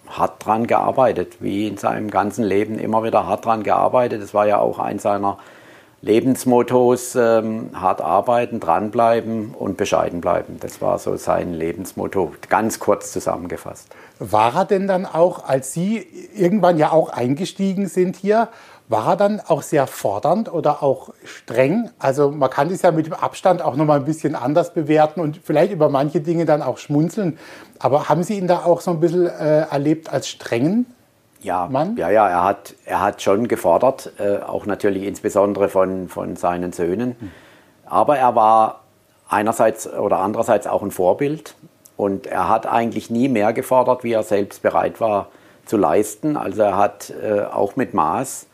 hat 0.08 0.46
daran 0.46 0.66
gearbeitet, 0.68 1.36
wie 1.40 1.68
in 1.68 1.76
seinem 1.76 2.10
ganzen 2.10 2.44
Leben 2.44 2.78
immer 2.78 3.04
wieder 3.04 3.26
hart 3.26 3.44
daran 3.44 3.62
gearbeitet. 3.62 4.22
Das 4.22 4.32
war 4.32 4.46
ja 4.46 4.58
auch 4.58 4.78
ein 4.78 4.98
seiner 4.98 5.36
Lebensmottos, 6.02 7.14
ähm, 7.14 7.70
hart 7.74 8.00
arbeiten, 8.00 8.58
dranbleiben 8.58 9.54
und 9.54 9.76
bescheiden 9.76 10.22
bleiben. 10.22 10.56
Das 10.60 10.80
war 10.80 10.98
so 10.98 11.16
sein 11.16 11.52
Lebensmotto, 11.52 12.32
ganz 12.48 12.78
kurz 12.78 13.12
zusammengefasst. 13.12 13.88
War 14.18 14.54
er 14.56 14.64
denn 14.64 14.86
dann 14.86 15.04
auch, 15.04 15.44
als 15.46 15.74
Sie 15.74 16.06
irgendwann 16.34 16.78
ja 16.78 16.90
auch 16.90 17.10
eingestiegen 17.10 17.86
sind 17.86 18.16
hier, 18.16 18.48
war 18.88 19.10
er 19.10 19.16
dann 19.16 19.40
auch 19.40 19.62
sehr 19.62 19.86
fordernd 19.86 20.52
oder 20.52 20.82
auch 20.82 21.10
streng? 21.24 21.90
Also 21.98 22.30
man 22.30 22.50
kann 22.50 22.70
das 22.70 22.82
ja 22.82 22.90
mit 22.90 23.06
dem 23.06 23.12
Abstand 23.12 23.62
auch 23.62 23.76
nochmal 23.76 24.00
ein 24.00 24.04
bisschen 24.04 24.34
anders 24.34 24.74
bewerten 24.74 25.20
und 25.20 25.38
vielleicht 25.44 25.70
über 25.70 25.88
manche 25.90 26.20
Dinge 26.20 26.44
dann 26.44 26.60
auch 26.60 26.78
schmunzeln. 26.78 27.38
Aber 27.78 28.08
haben 28.08 28.24
Sie 28.24 28.36
ihn 28.36 28.48
da 28.48 28.64
auch 28.64 28.80
so 28.80 28.90
ein 28.90 29.00
bisschen 29.00 29.26
äh, 29.26 29.60
erlebt 29.70 30.12
als 30.12 30.28
strengen? 30.28 30.86
Ja, 31.42 31.68
Mann? 31.70 31.96
Ja, 31.96 32.10
ja, 32.10 32.28
er 32.28 32.44
hat, 32.44 32.74
er 32.84 33.00
hat 33.00 33.22
schon 33.22 33.48
gefordert, 33.48 34.12
äh, 34.18 34.38
auch 34.38 34.66
natürlich 34.66 35.04
insbesondere 35.04 35.68
von, 35.68 36.08
von 36.08 36.36
seinen 36.36 36.72
Söhnen. 36.72 37.16
Aber 37.86 38.18
er 38.18 38.34
war 38.34 38.80
einerseits 39.28 39.90
oder 39.92 40.18
andererseits 40.18 40.66
auch 40.66 40.82
ein 40.82 40.90
Vorbild 40.90 41.54
und 41.96 42.26
er 42.26 42.48
hat 42.48 42.66
eigentlich 42.66 43.10
nie 43.10 43.28
mehr 43.28 43.52
gefordert, 43.52 44.04
wie 44.04 44.12
er 44.12 44.22
selbst 44.22 44.62
bereit 44.62 45.00
war 45.00 45.28
zu 45.66 45.76
leisten. 45.76 46.36
Also 46.36 46.62
er 46.62 46.76
hat 46.76 47.12
äh, 47.22 47.42
auch 47.42 47.76
mit 47.76 47.94
Maß 47.94 48.46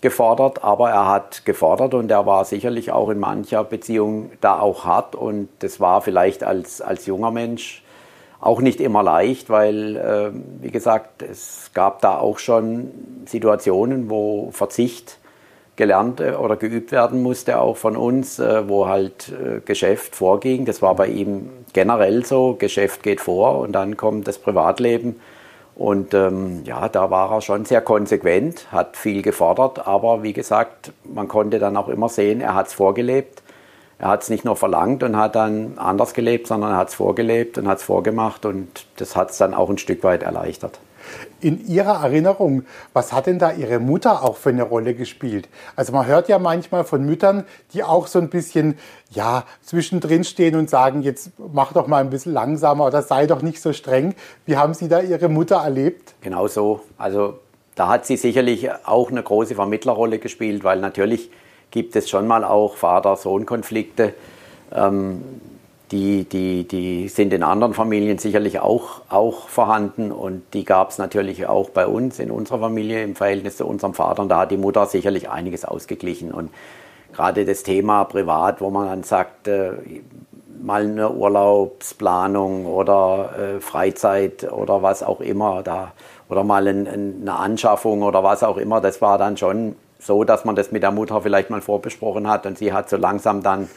gefordert, 0.00 0.64
aber 0.64 0.90
er 0.90 1.06
hat 1.06 1.44
gefordert 1.44 1.94
und 1.94 2.10
er 2.10 2.26
war 2.26 2.44
sicherlich 2.44 2.92
auch 2.92 3.10
in 3.10 3.18
mancher 3.18 3.64
Beziehung 3.64 4.30
da 4.40 4.58
auch 4.58 4.84
hart 4.84 5.14
und 5.14 5.48
das 5.60 5.80
war 5.80 6.00
vielleicht 6.00 6.42
als, 6.42 6.80
als 6.80 7.06
junger 7.06 7.30
Mensch 7.30 7.82
auch 8.40 8.60
nicht 8.60 8.80
immer 8.80 9.02
leicht, 9.02 9.50
weil, 9.50 9.96
äh, 9.96 10.30
wie 10.62 10.70
gesagt, 10.70 11.22
es 11.22 11.70
gab 11.74 12.00
da 12.00 12.18
auch 12.18 12.38
schon 12.38 12.90
Situationen, 13.26 14.08
wo 14.08 14.50
Verzicht 14.50 15.18
gelernt 15.76 16.20
äh, 16.20 16.32
oder 16.32 16.56
geübt 16.56 16.92
werden 16.92 17.22
musste, 17.22 17.60
auch 17.60 17.76
von 17.76 17.96
uns, 17.96 18.38
äh, 18.38 18.68
wo 18.68 18.86
halt 18.86 19.30
äh, 19.30 19.60
Geschäft 19.60 20.16
vorging. 20.16 20.64
Das 20.64 20.80
war 20.80 20.94
bei 20.94 21.08
ihm 21.08 21.50
generell 21.72 22.24
so, 22.24 22.54
Geschäft 22.54 23.02
geht 23.02 23.20
vor 23.20 23.58
und 23.58 23.72
dann 23.72 23.96
kommt 23.96 24.26
das 24.26 24.38
Privatleben. 24.38 25.20
Und 25.74 26.12
ähm, 26.12 26.62
ja, 26.64 26.88
da 26.88 27.10
war 27.10 27.32
er 27.32 27.40
schon 27.40 27.64
sehr 27.64 27.80
konsequent, 27.80 28.70
hat 28.70 28.96
viel 28.96 29.22
gefordert, 29.22 29.86
aber 29.86 30.22
wie 30.22 30.34
gesagt, 30.34 30.92
man 31.04 31.26
konnte 31.26 31.58
dann 31.58 31.76
auch 31.76 31.88
immer 31.88 32.10
sehen, 32.10 32.42
er 32.42 32.54
hat 32.54 32.66
es 32.66 32.74
vorgelebt. 32.74 33.39
Er 34.00 34.08
hat 34.08 34.22
es 34.22 34.30
nicht 34.30 34.46
nur 34.46 34.56
verlangt 34.56 35.02
und 35.02 35.16
hat 35.16 35.34
dann 35.34 35.74
anders 35.76 36.14
gelebt, 36.14 36.46
sondern 36.46 36.70
er 36.70 36.78
hat 36.78 36.88
es 36.88 36.94
vorgelebt 36.94 37.58
und 37.58 37.68
hat 37.68 37.78
es 37.78 37.84
vorgemacht 37.84 38.46
und 38.46 38.86
das 38.96 39.14
hat 39.14 39.30
es 39.30 39.36
dann 39.36 39.52
auch 39.52 39.68
ein 39.68 39.76
Stück 39.76 40.02
weit 40.04 40.22
erleichtert. 40.22 40.80
In 41.40 41.66
Ihrer 41.66 42.02
Erinnerung, 42.02 42.64
was 42.94 43.12
hat 43.12 43.26
denn 43.26 43.38
da 43.38 43.52
Ihre 43.52 43.78
Mutter 43.78 44.22
auch 44.22 44.36
für 44.36 44.50
eine 44.50 44.62
Rolle 44.62 44.94
gespielt? 44.94 45.48
Also 45.76 45.92
man 45.92 46.06
hört 46.06 46.28
ja 46.28 46.38
manchmal 46.38 46.84
von 46.84 47.04
Müttern, 47.04 47.44
die 47.74 47.82
auch 47.82 48.06
so 48.06 48.18
ein 48.18 48.30
bisschen 48.30 48.78
ja, 49.10 49.44
zwischendrin 49.62 50.24
stehen 50.24 50.56
und 50.56 50.70
sagen, 50.70 51.02
jetzt 51.02 51.32
mach 51.52 51.72
doch 51.72 51.86
mal 51.86 51.98
ein 51.98 52.10
bisschen 52.10 52.32
langsamer 52.32 52.86
oder 52.86 53.02
sei 53.02 53.26
doch 53.26 53.42
nicht 53.42 53.60
so 53.60 53.72
streng. 53.72 54.14
Wie 54.46 54.56
haben 54.56 54.72
Sie 54.72 54.88
da 54.88 55.00
Ihre 55.00 55.28
Mutter 55.28 55.56
erlebt? 55.56 56.14
Genau 56.22 56.46
so. 56.46 56.80
Also 56.96 57.38
da 57.74 57.88
hat 57.88 58.06
sie 58.06 58.16
sicherlich 58.16 58.70
auch 58.84 59.10
eine 59.10 59.22
große 59.22 59.54
Vermittlerrolle 59.54 60.18
gespielt, 60.18 60.64
weil 60.64 60.80
natürlich 60.80 61.30
gibt 61.70 61.96
es 61.96 62.08
schon 62.08 62.26
mal 62.26 62.44
auch 62.44 62.76
Vater-Sohn-Konflikte. 62.76 64.14
Ähm, 64.72 65.22
die, 65.90 66.24
die, 66.24 66.68
die 66.68 67.08
sind 67.08 67.32
in 67.32 67.42
anderen 67.42 67.74
Familien 67.74 68.18
sicherlich 68.18 68.60
auch, 68.60 69.02
auch 69.08 69.48
vorhanden 69.48 70.12
und 70.12 70.42
die 70.54 70.64
gab 70.64 70.90
es 70.90 70.98
natürlich 70.98 71.46
auch 71.46 71.70
bei 71.70 71.86
uns 71.86 72.20
in 72.20 72.30
unserer 72.30 72.60
Familie 72.60 73.02
im 73.02 73.16
Verhältnis 73.16 73.56
zu 73.56 73.66
unserem 73.66 73.94
Vater. 73.94 74.22
Und 74.22 74.28
da 74.28 74.40
hat 74.40 74.52
die 74.52 74.56
Mutter 74.56 74.86
sicherlich 74.86 75.30
einiges 75.30 75.64
ausgeglichen. 75.64 76.30
Und 76.30 76.50
gerade 77.12 77.44
das 77.44 77.64
Thema 77.64 78.04
Privat, 78.04 78.60
wo 78.60 78.70
man 78.70 78.86
dann 78.86 79.02
sagt, 79.02 79.48
äh, 79.48 79.72
mal 80.62 80.82
eine 80.82 81.10
Urlaubsplanung 81.10 82.66
oder 82.66 83.30
äh, 83.56 83.60
Freizeit 83.60 84.50
oder 84.52 84.82
was 84.82 85.02
auch 85.02 85.20
immer, 85.20 85.62
da, 85.64 85.92
oder 86.28 86.44
mal 86.44 86.68
ein, 86.68 86.86
ein, 86.86 87.18
eine 87.22 87.34
Anschaffung 87.34 88.02
oder 88.02 88.22
was 88.22 88.44
auch 88.44 88.58
immer, 88.58 88.80
das 88.80 89.02
war 89.02 89.18
dann 89.18 89.36
schon 89.36 89.74
so, 90.00 90.24
dass 90.24 90.44
man 90.44 90.56
das 90.56 90.72
mit 90.72 90.82
der 90.82 90.90
Mutter 90.90 91.20
vielleicht 91.22 91.50
mal 91.50 91.60
vorbesprochen 91.60 92.28
hat 92.28 92.46
und 92.46 92.58
sie 92.58 92.72
hat 92.72 92.88
so 92.88 92.96
langsam 92.96 93.42
dann 93.42 93.68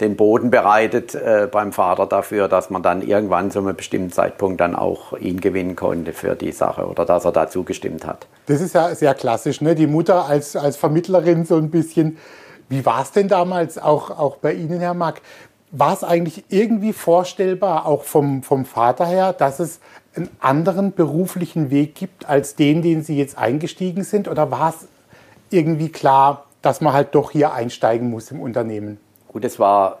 den 0.00 0.16
Boden 0.16 0.50
bereitet 0.50 1.14
äh, 1.14 1.48
beim 1.50 1.72
Vater 1.72 2.06
dafür, 2.06 2.48
dass 2.48 2.70
man 2.70 2.82
dann 2.82 3.02
irgendwann 3.02 3.50
zu 3.50 3.58
einem 3.58 3.76
bestimmten 3.76 4.10
Zeitpunkt 4.10 4.60
dann 4.60 4.74
auch 4.74 5.12
ihn 5.18 5.40
gewinnen 5.40 5.76
konnte 5.76 6.12
für 6.12 6.34
die 6.34 6.52
Sache 6.52 6.86
oder 6.86 7.04
dass 7.04 7.24
er 7.24 7.32
dazu 7.32 7.64
gestimmt 7.64 8.06
hat. 8.06 8.26
Das 8.46 8.60
ist 8.60 8.74
ja 8.74 8.94
sehr 8.94 9.14
klassisch, 9.14 9.60
ne? 9.60 9.74
die 9.74 9.86
Mutter 9.86 10.24
als, 10.24 10.56
als 10.56 10.76
Vermittlerin 10.76 11.44
so 11.44 11.56
ein 11.56 11.70
bisschen. 11.70 12.16
Wie 12.68 12.86
war 12.86 13.02
es 13.02 13.12
denn 13.12 13.28
damals 13.28 13.78
auch, 13.78 14.10
auch 14.10 14.36
bei 14.36 14.54
Ihnen, 14.54 14.80
Herr 14.80 14.94
Mack? 14.94 15.20
War 15.72 15.92
es 15.92 16.02
eigentlich 16.02 16.44
irgendwie 16.48 16.92
vorstellbar, 16.92 17.86
auch 17.86 18.04
vom, 18.04 18.42
vom 18.42 18.64
Vater 18.64 19.06
her, 19.06 19.32
dass 19.32 19.60
es 19.60 19.80
einen 20.16 20.30
anderen 20.40 20.92
beruflichen 20.92 21.70
Weg 21.70 21.94
gibt 21.94 22.28
als 22.28 22.56
den, 22.56 22.82
den 22.82 23.02
Sie 23.02 23.16
jetzt 23.16 23.38
eingestiegen 23.38 24.02
sind? 24.02 24.28
Oder 24.28 24.50
war 24.50 24.70
es 24.70 24.88
irgendwie 25.50 25.90
klar, 25.90 26.46
dass 26.62 26.80
man 26.80 26.92
halt 26.92 27.14
doch 27.14 27.30
hier 27.30 27.52
einsteigen 27.52 28.10
muss 28.10 28.30
im 28.30 28.40
Unternehmen? 28.40 28.98
Gut, 29.28 29.44
es 29.44 29.58
war 29.58 29.98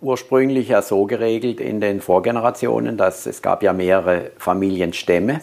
ursprünglich 0.00 0.68
ja 0.68 0.82
so 0.82 1.04
geregelt 1.04 1.60
in 1.60 1.80
den 1.80 2.00
Vorgenerationen, 2.00 2.96
dass 2.96 3.26
es 3.26 3.42
gab 3.42 3.62
ja 3.62 3.72
mehrere 3.72 4.30
Familienstämme. 4.38 5.40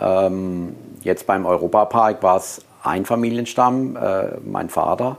Ähm, 0.00 0.74
jetzt 1.02 1.26
beim 1.26 1.46
Europapark 1.46 2.22
war 2.22 2.36
es 2.36 2.64
ein 2.82 3.04
Familienstamm, 3.04 3.96
äh, 3.96 4.38
mein 4.44 4.68
Vater 4.68 5.18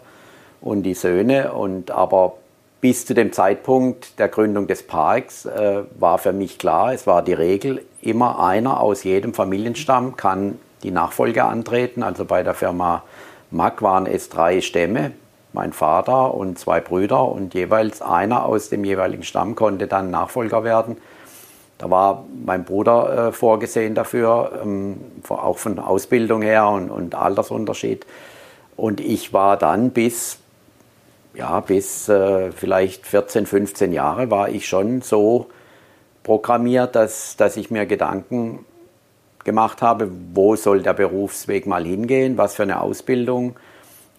und 0.62 0.84
die 0.84 0.94
Söhne. 0.94 1.54
Und 1.54 1.92
aber 1.92 2.34
bis 2.82 3.06
zu 3.06 3.14
dem 3.14 3.32
Zeitpunkt 3.32 4.20
der 4.20 4.28
Gründung 4.28 4.68
des 4.68 4.84
Parks 4.84 5.46
äh, 5.46 5.84
war 5.98 6.18
für 6.18 6.34
mich 6.34 6.58
klar, 6.58 6.94
es 6.94 7.08
war 7.08 7.22
die 7.22 7.34
Regel, 7.34 7.86
immer 8.02 8.44
einer 8.44 8.82
aus 8.82 9.04
jedem 9.04 9.34
Familienstamm 9.34 10.18
kann 10.18 10.60
die 10.84 10.92
Nachfolge 10.92 11.46
antreten. 11.46 12.04
Also 12.04 12.26
bei 12.26 12.44
der 12.44 12.54
Firma 12.54 13.04
Mack 13.54 13.84
waren 13.84 14.08
es 14.08 14.30
drei 14.30 14.62
Stämme, 14.62 15.12
mein 15.54 15.74
Vater 15.74 16.34
und 16.34 16.58
zwei 16.58 16.80
Brüder 16.80 17.28
und 17.28 17.54
jeweils 17.54 18.02
einer 18.02 18.46
aus 18.46 18.70
dem 18.70 18.84
jeweiligen 18.84 19.24
Stamm 19.24 19.54
konnte 19.54 19.86
dann 19.86 20.10
Nachfolger 20.10 20.64
werden. 20.64 20.98
Da 21.78 21.90
war 21.92 22.26
mein 22.44 22.66
Bruder 22.66 23.28
äh, 23.28 23.32
vorgesehen 23.32 23.94
dafür, 23.94 24.62
ähm, 24.64 24.98
auch 25.30 25.60
von 25.60 25.78
Ausbildung 25.78 26.42
her 26.42 26.68
und, 26.68 26.90
und, 26.90 27.14
Altersunterschied. 27.14 28.08
Und 28.76 29.00
ich 29.00 29.34
war 29.34 29.58
dann 29.58 29.92
bis, 29.92 30.40
ja, 31.36 31.60
bis 31.60 32.10
äh, 32.10 32.52
vielleicht 32.52 33.06
14, 33.06 33.46
15 33.46 33.94
Jahre 33.94 34.32
war 34.32 34.50
ich 34.50 34.68
schon 34.68 35.02
so 35.02 35.48
programmiert, 36.24 36.96
dass, 36.96 37.38
dass 37.38 37.56
ich 37.58 37.70
mir 37.70 37.86
Gedanken 37.86 38.66
gemacht 39.44 39.82
habe, 39.82 40.10
wo 40.34 40.56
soll 40.56 40.82
der 40.82 40.94
Berufsweg 40.94 41.68
mal 41.68 41.84
hingehen, 41.84 42.38
was 42.38 42.56
für 42.56 42.64
eine 42.64 42.82
Ausbildung 42.82 43.56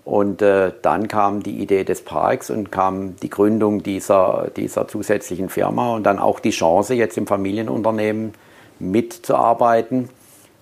und 0.04 0.42
äh, 0.42 0.70
dann 0.82 1.08
kam 1.08 1.42
die 1.42 1.62
Idee 1.62 1.82
des 1.82 2.02
Parks 2.02 2.50
und 2.50 2.70
kam 2.70 3.16
die 3.16 3.30
Gründung 3.30 3.82
dieser, 3.82 4.48
dieser 4.54 4.86
zusätzlichen 4.86 5.48
Firma 5.48 5.94
und 5.94 6.04
dann 6.04 6.18
auch 6.18 6.40
die 6.40 6.50
Chance, 6.50 6.94
jetzt 6.94 7.16
im 7.16 7.26
Familienunternehmen 7.26 8.34
mitzuarbeiten, 8.78 10.10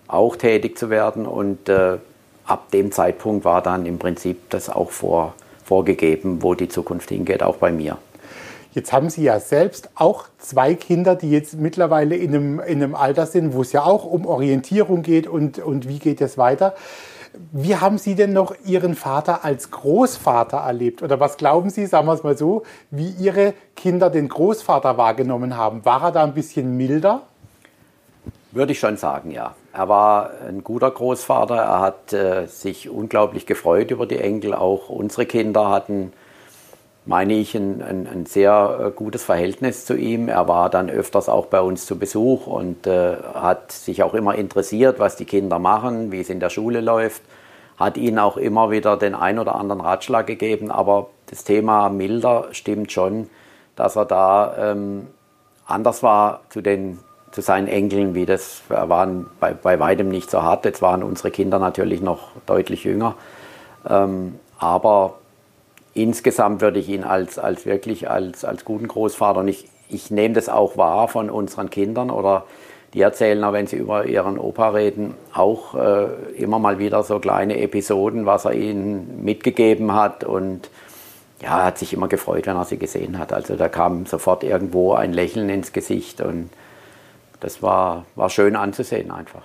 auch 0.06 0.36
tätig 0.36 0.78
zu 0.78 0.90
werden. 0.90 1.26
Und 1.26 1.68
äh, 1.68 1.98
ab 2.46 2.70
dem 2.70 2.92
Zeitpunkt 2.92 3.44
war 3.44 3.62
dann 3.62 3.84
im 3.84 3.98
Prinzip 3.98 4.48
das 4.50 4.70
auch 4.70 4.92
vor, 4.92 5.34
vorgegeben, 5.64 6.42
wo 6.42 6.54
die 6.54 6.68
Zukunft 6.68 7.08
hingeht, 7.08 7.42
auch 7.42 7.56
bei 7.56 7.72
mir. 7.72 7.98
Jetzt 8.72 8.92
haben 8.92 9.10
Sie 9.10 9.22
ja 9.22 9.38
selbst 9.38 9.90
auch 9.96 10.24
zwei 10.38 10.74
Kinder, 10.74 11.14
die 11.14 11.30
jetzt 11.30 11.54
mittlerweile 11.54 12.16
in 12.16 12.34
einem, 12.34 12.60
in 12.60 12.82
einem 12.82 12.94
Alter 12.94 13.26
sind, 13.26 13.52
wo 13.52 13.60
es 13.60 13.72
ja 13.72 13.84
auch 13.84 14.04
um 14.04 14.26
Orientierung 14.26 15.02
geht 15.02 15.26
und, 15.26 15.58
und 15.58 15.88
wie 15.88 15.98
geht 15.98 16.22
es 16.22 16.38
weiter. 16.38 16.74
Wie 17.50 17.76
haben 17.76 17.98
Sie 17.98 18.14
denn 18.14 18.32
noch 18.32 18.54
Ihren 18.64 18.94
Vater 18.94 19.44
als 19.44 19.70
Großvater 19.70 20.58
erlebt? 20.58 21.02
Oder 21.02 21.20
was 21.20 21.36
glauben 21.36 21.70
Sie, 21.70 21.86
sagen 21.86 22.06
wir 22.06 22.14
es 22.14 22.22
mal 22.22 22.36
so, 22.36 22.62
wie 22.90 23.10
Ihre 23.10 23.54
Kinder 23.76 24.10
den 24.10 24.28
Großvater 24.28 24.96
wahrgenommen 24.96 25.56
haben? 25.56 25.84
War 25.84 26.04
er 26.04 26.12
da 26.12 26.24
ein 26.24 26.34
bisschen 26.34 26.76
milder? 26.76 27.22
Würde 28.52 28.72
ich 28.72 28.80
schon 28.80 28.96
sagen, 28.96 29.30
ja. 29.30 29.54
Er 29.72 29.88
war 29.88 30.30
ein 30.46 30.62
guter 30.62 30.90
Großvater. 30.90 31.56
Er 31.56 31.80
hat 31.80 32.12
äh, 32.12 32.46
sich 32.46 32.90
unglaublich 32.90 33.46
gefreut 33.46 33.90
über 33.90 34.04
die 34.04 34.18
Enkel. 34.18 34.54
Auch 34.54 34.90
unsere 34.90 35.24
Kinder 35.24 35.70
hatten, 35.70 36.12
meine 37.04 37.34
ich, 37.34 37.54
ein, 37.54 37.82
ein, 37.82 38.06
ein 38.06 38.26
sehr 38.26 38.78
äh, 38.80 38.90
gutes 38.90 39.24
Verhältnis 39.24 39.84
zu 39.84 39.94
ihm. 39.94 40.28
Er 40.28 40.46
war 40.48 40.70
dann 40.70 40.88
öfters 40.88 41.28
auch 41.28 41.46
bei 41.46 41.60
uns 41.60 41.86
zu 41.86 41.98
Besuch 41.98 42.46
und 42.46 42.86
äh, 42.86 43.16
hat 43.34 43.72
sich 43.72 44.02
auch 44.02 44.14
immer 44.14 44.34
interessiert, 44.34 44.98
was 44.98 45.16
die 45.16 45.24
Kinder 45.24 45.58
machen, 45.58 46.12
wie 46.12 46.20
es 46.20 46.30
in 46.30 46.40
der 46.40 46.50
Schule 46.50 46.80
läuft. 46.80 47.22
Hat 47.76 47.96
ihnen 47.96 48.18
auch 48.18 48.36
immer 48.36 48.70
wieder 48.70 48.96
den 48.96 49.14
ein 49.14 49.38
oder 49.38 49.56
anderen 49.56 49.80
Ratschlag 49.80 50.26
gegeben. 50.26 50.70
Aber 50.70 51.10
das 51.26 51.42
Thema 51.42 51.88
milder 51.88 52.48
stimmt 52.52 52.92
schon, 52.92 53.28
dass 53.74 53.96
er 53.96 54.04
da 54.04 54.72
ähm, 54.72 55.08
anders 55.66 56.02
war 56.02 56.42
zu 56.50 56.60
den 56.60 56.98
zu 57.32 57.40
seinen 57.40 57.66
Enkeln, 57.66 58.14
wie 58.14 58.26
das 58.26 58.60
waren 58.68 59.26
bei, 59.40 59.54
bei 59.54 59.80
weitem 59.80 60.10
nicht 60.10 60.30
so 60.30 60.42
hart. 60.42 60.66
Jetzt 60.66 60.82
waren 60.82 61.02
unsere 61.02 61.30
Kinder 61.30 61.58
natürlich 61.58 62.02
noch 62.02 62.28
deutlich 62.44 62.84
jünger. 62.84 63.14
Ähm, 63.88 64.38
aber 64.58 65.14
insgesamt 65.94 66.60
würde 66.60 66.78
ich 66.78 66.88
ihn 66.88 67.04
als, 67.04 67.38
als 67.38 67.66
wirklich 67.66 68.10
als, 68.10 68.44
als 68.44 68.64
guten 68.64 68.88
Großvater, 68.88 69.40
und 69.40 69.48
ich, 69.48 69.68
ich 69.88 70.10
nehme 70.10 70.34
das 70.34 70.48
auch 70.48 70.76
wahr 70.76 71.08
von 71.08 71.30
unseren 71.30 71.70
Kindern 71.70 72.10
oder 72.10 72.44
die 72.94 73.00
erzählen 73.00 73.42
auch, 73.44 73.52
wenn 73.52 73.66
sie 73.66 73.76
über 73.76 74.04
ihren 74.04 74.38
Opa 74.38 74.70
reden, 74.70 75.14
auch 75.32 75.74
äh, 75.74 76.06
immer 76.36 76.58
mal 76.58 76.78
wieder 76.78 77.02
so 77.02 77.18
kleine 77.18 77.58
Episoden, 77.60 78.26
was 78.26 78.44
er 78.44 78.52
ihnen 78.52 79.24
mitgegeben 79.24 79.94
hat 79.94 80.24
und 80.24 80.68
ja, 81.40 81.58
er 81.58 81.64
hat 81.66 81.78
sich 81.78 81.92
immer 81.92 82.08
gefreut, 82.08 82.46
wenn 82.46 82.56
er 82.56 82.64
sie 82.64 82.78
gesehen 82.78 83.18
hat. 83.18 83.32
Also 83.32 83.56
da 83.56 83.68
kam 83.68 84.06
sofort 84.06 84.44
irgendwo 84.44 84.92
ein 84.92 85.12
Lächeln 85.12 85.48
ins 85.48 85.72
Gesicht 85.72 86.20
und 86.20 86.50
das 87.40 87.62
war, 87.62 88.04
war 88.14 88.30
schön 88.30 88.54
anzusehen 88.54 89.10
einfach. 89.10 89.42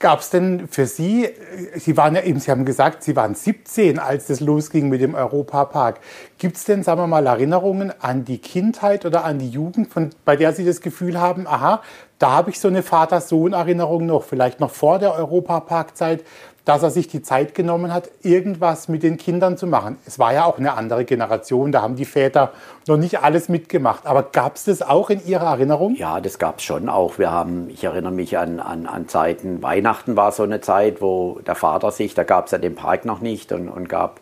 Gab 0.00 0.20
es 0.20 0.30
denn 0.30 0.66
für 0.66 0.86
Sie, 0.86 1.28
Sie 1.74 1.94
waren 1.98 2.14
ja 2.14 2.22
eben, 2.22 2.40
Sie 2.40 2.50
haben 2.50 2.64
gesagt, 2.64 3.02
Sie 3.02 3.16
waren 3.16 3.34
17, 3.34 3.98
als 3.98 4.28
das 4.28 4.40
losging 4.40 4.88
mit 4.88 5.02
dem 5.02 5.14
Europapark. 5.14 6.00
Gibt 6.38 6.56
es 6.56 6.64
denn, 6.64 6.82
sagen 6.82 7.02
wir 7.02 7.06
mal, 7.06 7.26
Erinnerungen 7.26 7.92
an 8.00 8.24
die 8.24 8.38
Kindheit 8.38 9.04
oder 9.04 9.26
an 9.26 9.38
die 9.38 9.50
Jugend, 9.50 9.92
von, 9.92 10.08
bei 10.24 10.36
der 10.36 10.54
Sie 10.54 10.64
das 10.64 10.80
Gefühl 10.80 11.20
haben, 11.20 11.46
aha, 11.46 11.82
da 12.18 12.30
habe 12.30 12.48
ich 12.48 12.58
so 12.58 12.68
eine 12.68 12.82
Vater-Sohn-Erinnerung 12.82 14.06
noch, 14.06 14.24
vielleicht 14.24 14.58
noch 14.58 14.70
vor 14.70 14.98
der 14.98 15.12
Europaparkzeit, 15.12 16.24
dass 16.70 16.84
er 16.84 16.90
sich 16.90 17.08
die 17.08 17.20
Zeit 17.20 17.56
genommen 17.56 17.92
hat, 17.92 18.08
irgendwas 18.22 18.86
mit 18.86 19.02
den 19.02 19.16
Kindern 19.16 19.56
zu 19.56 19.66
machen. 19.66 19.98
Es 20.06 20.20
war 20.20 20.32
ja 20.32 20.44
auch 20.44 20.56
eine 20.56 20.74
andere 20.74 21.04
Generation, 21.04 21.72
da 21.72 21.82
haben 21.82 21.96
die 21.96 22.04
Väter 22.04 22.52
noch 22.86 22.96
nicht 22.96 23.24
alles 23.24 23.48
mitgemacht. 23.48 24.06
Aber 24.06 24.22
gab 24.22 24.54
es 24.54 24.66
das 24.66 24.80
auch 24.80 25.10
in 25.10 25.20
Ihrer 25.26 25.46
Erinnerung? 25.46 25.96
Ja, 25.96 26.20
das 26.20 26.38
gab 26.38 26.58
es 26.58 26.62
schon 26.62 26.88
auch. 26.88 27.18
Wir 27.18 27.32
haben, 27.32 27.68
ich 27.70 27.82
erinnere 27.82 28.12
mich 28.12 28.38
an, 28.38 28.60
an, 28.60 28.86
an 28.86 29.08
Zeiten, 29.08 29.64
Weihnachten 29.64 30.14
war 30.14 30.30
so 30.30 30.44
eine 30.44 30.60
Zeit, 30.60 31.02
wo 31.02 31.40
der 31.44 31.56
Vater 31.56 31.90
sich, 31.90 32.14
da 32.14 32.22
gab 32.22 32.46
es 32.46 32.52
ja 32.52 32.58
den 32.58 32.76
Park 32.76 33.04
noch 33.04 33.20
nicht 33.20 33.50
und, 33.50 33.68
und 33.68 33.88
gab 33.88 34.20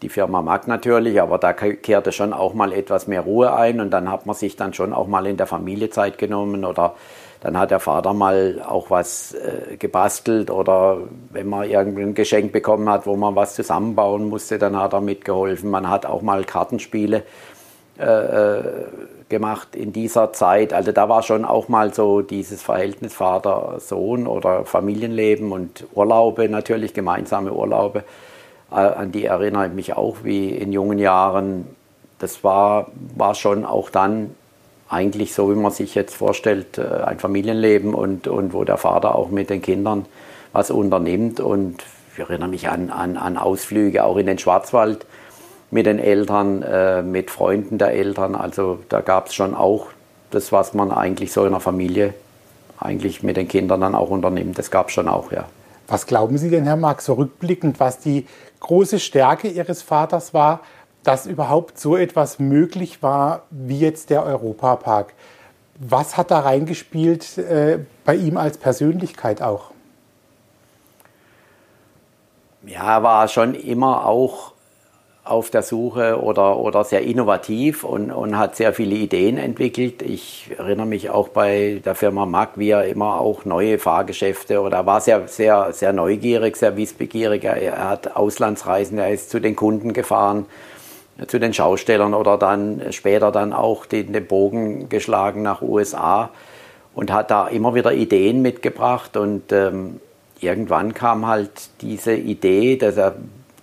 die 0.00 0.08
Firma 0.08 0.40
Mack 0.40 0.68
natürlich, 0.68 1.20
aber 1.20 1.36
da 1.36 1.52
kehrte 1.52 2.12
schon 2.12 2.32
auch 2.32 2.54
mal 2.54 2.72
etwas 2.72 3.08
mehr 3.08 3.20
Ruhe 3.20 3.52
ein 3.52 3.78
und 3.82 3.90
dann 3.90 4.10
hat 4.10 4.24
man 4.24 4.34
sich 4.34 4.56
dann 4.56 4.72
schon 4.72 4.94
auch 4.94 5.06
mal 5.06 5.26
in 5.26 5.36
der 5.36 5.46
Familie 5.46 5.90
Zeit 5.90 6.16
genommen 6.16 6.64
oder 6.64 6.94
dann 7.40 7.56
hat 7.56 7.70
der 7.70 7.80
Vater 7.80 8.14
mal 8.14 8.62
auch 8.66 8.90
was 8.90 9.34
äh, 9.34 9.76
gebastelt 9.76 10.50
oder 10.50 10.98
wenn 11.30 11.48
man 11.48 11.68
irgendein 11.70 12.14
Geschenk 12.14 12.52
bekommen 12.52 12.88
hat, 12.88 13.06
wo 13.06 13.16
man 13.16 13.36
was 13.36 13.54
zusammenbauen 13.54 14.28
musste, 14.28 14.58
dann 14.58 14.76
hat 14.76 14.92
er 14.92 15.00
mitgeholfen. 15.00 15.70
Man 15.70 15.88
hat 15.88 16.04
auch 16.04 16.22
mal 16.22 16.44
Kartenspiele 16.44 17.22
äh, 17.98 18.04
äh, 18.04 18.62
gemacht 19.28 19.76
in 19.76 19.92
dieser 19.92 20.32
Zeit. 20.32 20.72
Also 20.72 20.92
da 20.92 21.08
war 21.08 21.22
schon 21.22 21.44
auch 21.44 21.68
mal 21.68 21.92
so 21.92 22.22
dieses 22.22 22.62
Verhältnis 22.62 23.12
Vater-Sohn 23.14 24.26
oder 24.26 24.64
Familienleben 24.64 25.52
und 25.52 25.84
Urlaube 25.94 26.48
natürlich, 26.48 26.94
gemeinsame 26.94 27.52
Urlaube. 27.52 28.04
Äh, 28.70 28.76
an 28.76 29.12
die 29.12 29.26
erinnere 29.26 29.66
ich 29.66 29.72
mich 29.72 29.96
auch 29.96 30.18
wie 30.22 30.48
in 30.48 30.72
jungen 30.72 30.98
Jahren. 30.98 31.66
Das 32.18 32.42
war, 32.42 32.88
war 33.16 33.34
schon 33.34 33.64
auch 33.64 33.90
dann 33.90 34.34
eigentlich 34.88 35.34
so, 35.34 35.50
wie 35.50 35.58
man 35.58 35.70
sich 35.70 35.94
jetzt 35.94 36.14
vorstellt, 36.14 36.78
äh, 36.78 37.04
ein 37.04 37.18
Familienleben 37.18 37.94
und, 37.94 38.26
und 38.26 38.52
wo 38.52 38.64
der 38.64 38.76
Vater 38.76 39.14
auch 39.14 39.30
mit 39.30 39.50
den 39.50 39.62
Kindern 39.62 40.06
was 40.52 40.70
unternimmt. 40.70 41.40
Und 41.40 41.84
ich 42.14 42.20
erinnere 42.20 42.48
mich 42.48 42.68
an, 42.68 42.90
an, 42.90 43.16
an 43.16 43.36
Ausflüge 43.36 44.04
auch 44.04 44.16
in 44.16 44.26
den 44.26 44.38
Schwarzwald 44.38 45.06
mit 45.70 45.86
den 45.86 45.98
Eltern, 45.98 46.62
äh, 46.62 47.02
mit 47.02 47.30
Freunden 47.30 47.78
der 47.78 47.92
Eltern. 47.92 48.34
Also 48.34 48.78
da 48.88 49.00
gab 49.00 49.26
es 49.26 49.34
schon 49.34 49.54
auch 49.54 49.88
das, 50.30 50.52
was 50.52 50.74
man 50.74 50.90
eigentlich 50.90 51.32
so 51.32 51.44
in 51.44 51.52
der 51.52 51.60
Familie 51.60 52.14
eigentlich 52.78 53.22
mit 53.22 53.36
den 53.36 53.48
Kindern 53.48 53.80
dann 53.80 53.94
auch 53.94 54.10
unternimmt. 54.10 54.58
Das 54.58 54.70
gab 54.70 54.88
es 54.88 54.94
schon 54.94 55.08
auch, 55.08 55.32
ja. 55.32 55.44
Was 55.88 56.06
glauben 56.06 56.36
Sie 56.36 56.50
denn, 56.50 56.64
Herr 56.64 56.76
Marx, 56.76 57.06
so 57.06 57.14
rückblickend, 57.14 57.80
was 57.80 57.98
die 57.98 58.26
große 58.60 59.00
Stärke 59.00 59.48
Ihres 59.48 59.82
Vaters 59.82 60.34
war, 60.34 60.60
dass 61.08 61.24
überhaupt 61.24 61.78
so 61.78 61.96
etwas 61.96 62.38
möglich 62.38 63.02
war 63.02 63.44
wie 63.48 63.78
jetzt 63.78 64.10
der 64.10 64.24
Europapark. 64.24 65.14
Was 65.78 66.18
hat 66.18 66.30
da 66.30 66.40
reingespielt 66.40 67.38
äh, 67.38 67.78
bei 68.04 68.14
ihm 68.14 68.36
als 68.36 68.58
Persönlichkeit 68.58 69.40
auch? 69.40 69.70
Ja, 72.66 72.96
er 72.96 73.02
war 73.02 73.26
schon 73.28 73.54
immer 73.54 74.04
auch 74.04 74.52
auf 75.24 75.48
der 75.48 75.62
Suche 75.62 76.20
oder, 76.20 76.58
oder 76.58 76.84
sehr 76.84 77.00
innovativ 77.00 77.84
und, 77.84 78.10
und 78.10 78.36
hat 78.36 78.56
sehr 78.56 78.74
viele 78.74 78.96
Ideen 78.96 79.38
entwickelt. 79.38 80.02
Ich 80.02 80.50
erinnere 80.58 80.86
mich 80.86 81.08
auch 81.08 81.28
bei 81.28 81.80
der 81.86 81.94
Firma 81.94 82.26
Mack, 82.26 82.50
wie 82.56 82.68
er 82.68 82.84
immer 82.84 83.18
auch 83.18 83.46
neue 83.46 83.78
Fahrgeschäfte 83.78 84.60
oder 84.60 84.78
er 84.78 84.86
war 84.86 85.00
sehr, 85.00 85.26
sehr, 85.26 85.72
sehr 85.72 85.94
neugierig, 85.94 86.58
sehr 86.58 86.76
wissbegierig. 86.76 87.44
Er, 87.44 87.56
er 87.56 87.88
hat 87.88 88.14
Auslandsreisen, 88.14 88.98
er 88.98 89.10
ist 89.10 89.30
zu 89.30 89.40
den 89.40 89.56
Kunden 89.56 89.94
gefahren 89.94 90.44
zu 91.26 91.38
den 91.40 91.52
Schaustellern 91.52 92.14
oder 92.14 92.38
dann 92.38 92.92
später 92.92 93.32
dann 93.32 93.52
auch 93.52 93.86
den, 93.86 94.12
den 94.12 94.26
Bogen 94.26 94.88
geschlagen 94.88 95.42
nach 95.42 95.62
USA 95.62 96.30
und 96.94 97.12
hat 97.12 97.30
da 97.30 97.48
immer 97.48 97.74
wieder 97.74 97.92
Ideen 97.92 98.42
mitgebracht 98.42 99.16
und 99.16 99.52
ähm, 99.52 100.00
irgendwann 100.40 100.94
kam 100.94 101.26
halt 101.26 101.70
diese 101.80 102.14
Idee, 102.14 102.76
dass 102.76 102.96
er 102.96 103.16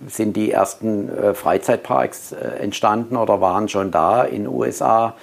sind 0.06 0.36
die 0.36 0.50
ersten 0.50 1.08
äh, 1.08 1.34
Freizeitparks 1.34 2.32
äh, 2.32 2.58
entstanden 2.60 3.16
oder 3.16 3.40
waren 3.40 3.68
schon 3.68 3.90
da 3.90 4.24
in 4.24 4.46
USA. 4.46 5.14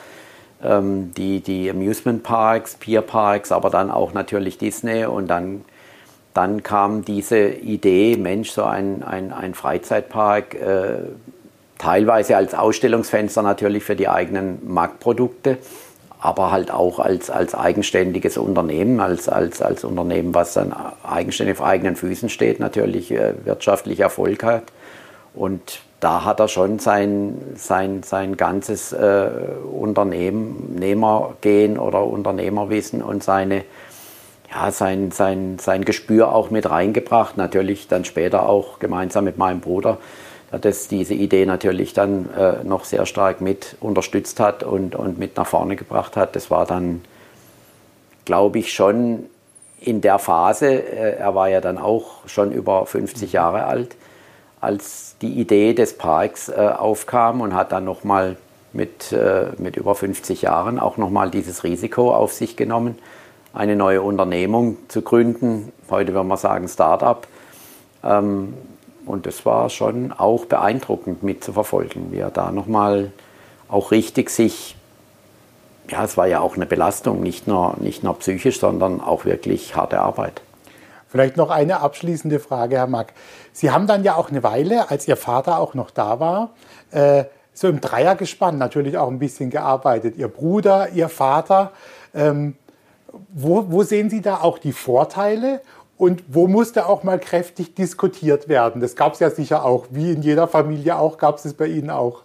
Ähm, 0.63 1.11
die, 1.15 1.41
die 1.41 1.69
Amusement 1.69 2.23
Parks, 2.23 2.75
Pier 2.75 3.01
Parks, 3.01 3.51
aber 3.51 3.69
dann 3.69 3.91
auch 3.91 4.13
natürlich 4.13 4.57
Disney 4.57 5.05
und 5.05 5.27
dann, 5.27 5.65
dann 6.33 6.63
kam 6.63 7.05
diese 7.05 7.49
Idee, 7.49 8.17
Mensch, 8.17 8.51
so 8.51 8.63
ein, 8.63 9.03
ein, 9.03 9.31
ein 9.31 9.53
Freizeitpark, 9.53 10.55
äh, 10.55 10.97
teilweise 11.83 12.37
als 12.37 12.53
Ausstellungsfenster 12.53 13.41
natürlich 13.41 13.83
für 13.83 13.97
die 13.97 14.07
eigenen 14.07 14.59
Marktprodukte, 14.65 15.57
aber 16.21 16.51
halt 16.51 16.71
auch 16.71 16.99
als, 16.99 17.29
als 17.29 17.53
eigenständiges 17.53 18.37
Unternehmen, 18.37 19.01
als, 19.01 19.27
als, 19.27 19.61
als 19.61 19.83
Unternehmen, 19.83 20.33
was 20.33 20.53
dann 20.53 20.73
eigenständig 21.03 21.59
auf 21.59 21.65
eigenen 21.65 21.97
Füßen 21.97 22.29
steht, 22.29 22.61
natürlich 22.61 23.11
äh, 23.11 23.33
wirtschaftlich 23.43 23.99
Erfolg 23.99 24.43
hat. 24.43 24.63
Und 25.33 25.81
da 25.99 26.23
hat 26.23 26.39
er 26.39 26.47
schon 26.47 26.79
sein, 26.79 27.37
sein, 27.55 28.01
sein 28.03 28.37
ganzes 28.37 28.93
äh, 28.93 29.29
Unternehmergehen 29.69 31.77
oder 31.77 32.05
Unternehmerwissen 32.05 33.01
und 33.01 33.23
seine, 33.23 33.65
ja, 34.49 34.71
sein, 34.71 35.11
sein, 35.11 35.57
sein 35.59 35.83
Gespür 35.83 36.33
auch 36.33 36.49
mit 36.49 36.69
reingebracht. 36.69 37.35
Natürlich 37.35 37.89
dann 37.89 38.05
später 38.05 38.47
auch 38.47 38.79
gemeinsam 38.79 39.25
mit 39.25 39.37
meinem 39.37 39.59
Bruder 39.59 39.97
das 40.59 40.87
diese 40.87 41.13
Idee 41.13 41.45
natürlich 41.45 41.93
dann 41.93 42.29
äh, 42.37 42.63
noch 42.63 42.85
sehr 42.85 43.05
stark 43.05 43.41
mit 43.41 43.75
unterstützt 43.79 44.39
hat 44.39 44.63
und, 44.63 44.95
und 44.95 45.17
mit 45.17 45.37
nach 45.37 45.47
vorne 45.47 45.75
gebracht 45.75 46.15
hat. 46.15 46.35
Das 46.35 46.51
war 46.51 46.65
dann, 46.65 47.01
glaube 48.25 48.59
ich, 48.59 48.73
schon 48.73 49.25
in 49.79 50.01
der 50.01 50.19
Phase, 50.19 50.67
äh, 50.67 51.17
er 51.17 51.35
war 51.35 51.49
ja 51.49 51.61
dann 51.61 51.77
auch 51.77 52.27
schon 52.27 52.51
über 52.51 52.85
50 52.85 53.29
mhm. 53.29 53.33
Jahre 53.33 53.65
alt, 53.65 53.95
als 54.61 55.15
die 55.21 55.33
Idee 55.33 55.73
des 55.73 55.97
Parks 55.97 56.49
äh, 56.49 56.53
aufkam 56.53 57.41
und 57.41 57.53
hat 57.53 57.71
dann 57.71 57.83
nochmal 57.83 58.37
mit, 58.71 59.11
äh, 59.11 59.47
mit 59.57 59.75
über 59.75 59.93
50 59.93 60.41
Jahren 60.41 60.79
auch 60.79 60.97
nochmal 60.97 61.29
dieses 61.29 61.63
Risiko 61.63 62.13
auf 62.13 62.33
sich 62.33 62.55
genommen, 62.55 62.97
eine 63.53 63.75
neue 63.75 64.01
Unternehmung 64.01 64.77
zu 64.87 65.01
gründen. 65.01 65.71
Heute 65.89 66.13
würde 66.13 66.27
man 66.27 66.37
sagen 66.37 66.67
Start-up. 66.67 67.27
Ähm, 68.03 68.53
und 69.05 69.25
das 69.25 69.45
war 69.45 69.69
schon 69.69 70.11
auch 70.11 70.45
beeindruckend 70.45 71.23
mit 71.23 71.43
zu 71.43 71.53
verfolgen, 71.53 72.11
wie 72.11 72.19
er 72.19 72.31
da 72.31 72.51
nochmal 72.51 73.11
auch 73.67 73.91
richtig 73.91 74.29
sich, 74.29 74.75
ja, 75.89 76.03
es 76.03 76.17
war 76.17 76.27
ja 76.27 76.39
auch 76.39 76.55
eine 76.55 76.65
Belastung, 76.65 77.21
nicht 77.21 77.47
nur, 77.47 77.75
nicht 77.79 78.03
nur 78.03 78.17
psychisch, 78.19 78.59
sondern 78.59 79.01
auch 79.01 79.25
wirklich 79.25 79.75
harte 79.75 79.99
Arbeit. 79.99 80.41
Vielleicht 81.07 81.37
noch 81.37 81.49
eine 81.49 81.81
abschließende 81.81 82.39
Frage, 82.39 82.77
Herr 82.77 82.87
Mack. 82.87 83.13
Sie 83.51 83.69
haben 83.69 83.85
dann 83.85 84.03
ja 84.03 84.15
auch 84.15 84.29
eine 84.29 84.41
Weile, 84.41 84.89
als 84.89 85.07
Ihr 85.07 85.17
Vater 85.17 85.59
auch 85.59 85.75
noch 85.75 85.91
da 85.91 86.19
war, 86.19 86.49
äh, 86.91 87.25
so 87.53 87.67
im 87.67 87.81
Dreiergespann 87.81 88.57
natürlich 88.57 88.97
auch 88.97 89.09
ein 89.09 89.19
bisschen 89.19 89.51
gearbeitet. 89.51 90.17
Ihr 90.17 90.27
Bruder, 90.27 90.89
Ihr 90.89 91.09
Vater. 91.09 91.71
Ähm, 92.15 92.55
wo, 93.29 93.71
wo 93.71 93.83
sehen 93.83 94.09
Sie 94.09 94.21
da 94.21 94.37
auch 94.41 94.57
die 94.57 94.71
Vorteile 94.71 95.61
und 96.03 96.21
wo 96.27 96.47
musste 96.47 96.87
auch 96.87 97.03
mal 97.03 97.17
kräftig 97.17 97.75
diskutiert 97.75 98.49
werden? 98.49 98.81
Das 98.81 98.97
gab 98.97 99.13
es 99.13 99.19
ja 99.19 99.29
sicher 99.29 99.63
auch, 99.63 99.85
wie 99.89 100.11
in 100.11 100.21
jeder 100.21 100.49
Familie 100.49 100.99
auch, 100.99 101.17
gab 101.17 101.37
es 101.37 101.45
es 101.45 101.53
bei 101.53 101.67
Ihnen 101.67 101.89
auch. 101.89 102.23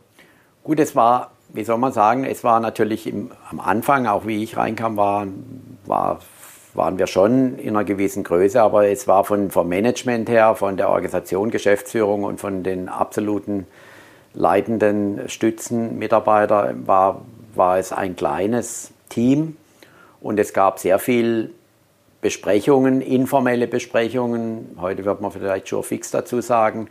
Gut, 0.65 0.81
es 0.81 0.97
war, 0.97 1.31
wie 1.53 1.63
soll 1.63 1.79
man 1.79 1.93
sagen, 1.93 2.25
es 2.25 2.43
war 2.43 2.59
natürlich 2.59 3.07
im, 3.07 3.31
am 3.49 3.61
Anfang, 3.61 4.09
auch 4.09 4.27
wie 4.27 4.43
ich 4.43 4.57
reinkam, 4.57 4.97
war, 4.97 5.29
war, 5.87 6.19
waren 6.75 6.99
wir 6.99 7.07
schon 7.07 7.57
in 7.57 7.71
einer 7.71 7.85
gewissen 7.85 8.25
Größe, 8.25 8.61
aber 8.61 8.89
es 8.89 9.07
war 9.07 9.23
von, 9.23 9.53
vom 9.53 9.69
Management 9.69 10.29
her, 10.29 10.57
von 10.57 10.77
der 10.77 10.91
Organisation, 10.91 11.53
Geschäftsführung 11.53 12.25
und 12.25 12.41
von 12.41 12.65
den 12.65 12.89
absoluten 12.89 13.69
leitenden 14.35 15.29
Stützen, 15.29 16.01
Mitarbeiter, 16.01 16.75
war, 16.85 17.23
war 17.55 17.79
es 17.79 17.93
ein 17.93 18.17
kleines 18.17 18.91
Team 19.09 19.57
und 20.21 20.41
es 20.41 20.53
gab 20.53 20.81
sehr 20.81 20.99
viel 20.99 21.55
Besprechungen, 22.21 23.01
informelle 23.01 23.69
Besprechungen, 23.69 24.77
heute 24.81 25.05
wird 25.05 25.21
man 25.21 25.31
vielleicht 25.31 25.69
schon 25.69 25.85
fix 25.85 26.11
dazu 26.11 26.41
sagen, 26.41 26.89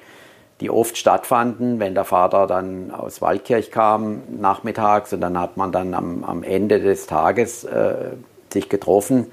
die 0.61 0.69
oft 0.69 0.97
stattfanden, 0.97 1.79
wenn 1.79 1.93
der 1.93 2.05
Vater 2.05 2.47
dann 2.47 2.91
aus 2.91 3.21
Waldkirch 3.21 3.69
kam 3.69 4.21
nachmittags 4.39 5.13
und 5.13 5.21
dann 5.21 5.39
hat 5.39 5.57
man 5.57 5.71
dann 5.71 5.93
am, 5.93 6.23
am 6.23 6.43
Ende 6.43 6.79
des 6.79 7.07
Tages 7.07 7.63
äh, 7.63 8.11
sich 8.51 8.69
getroffen. 8.69 9.27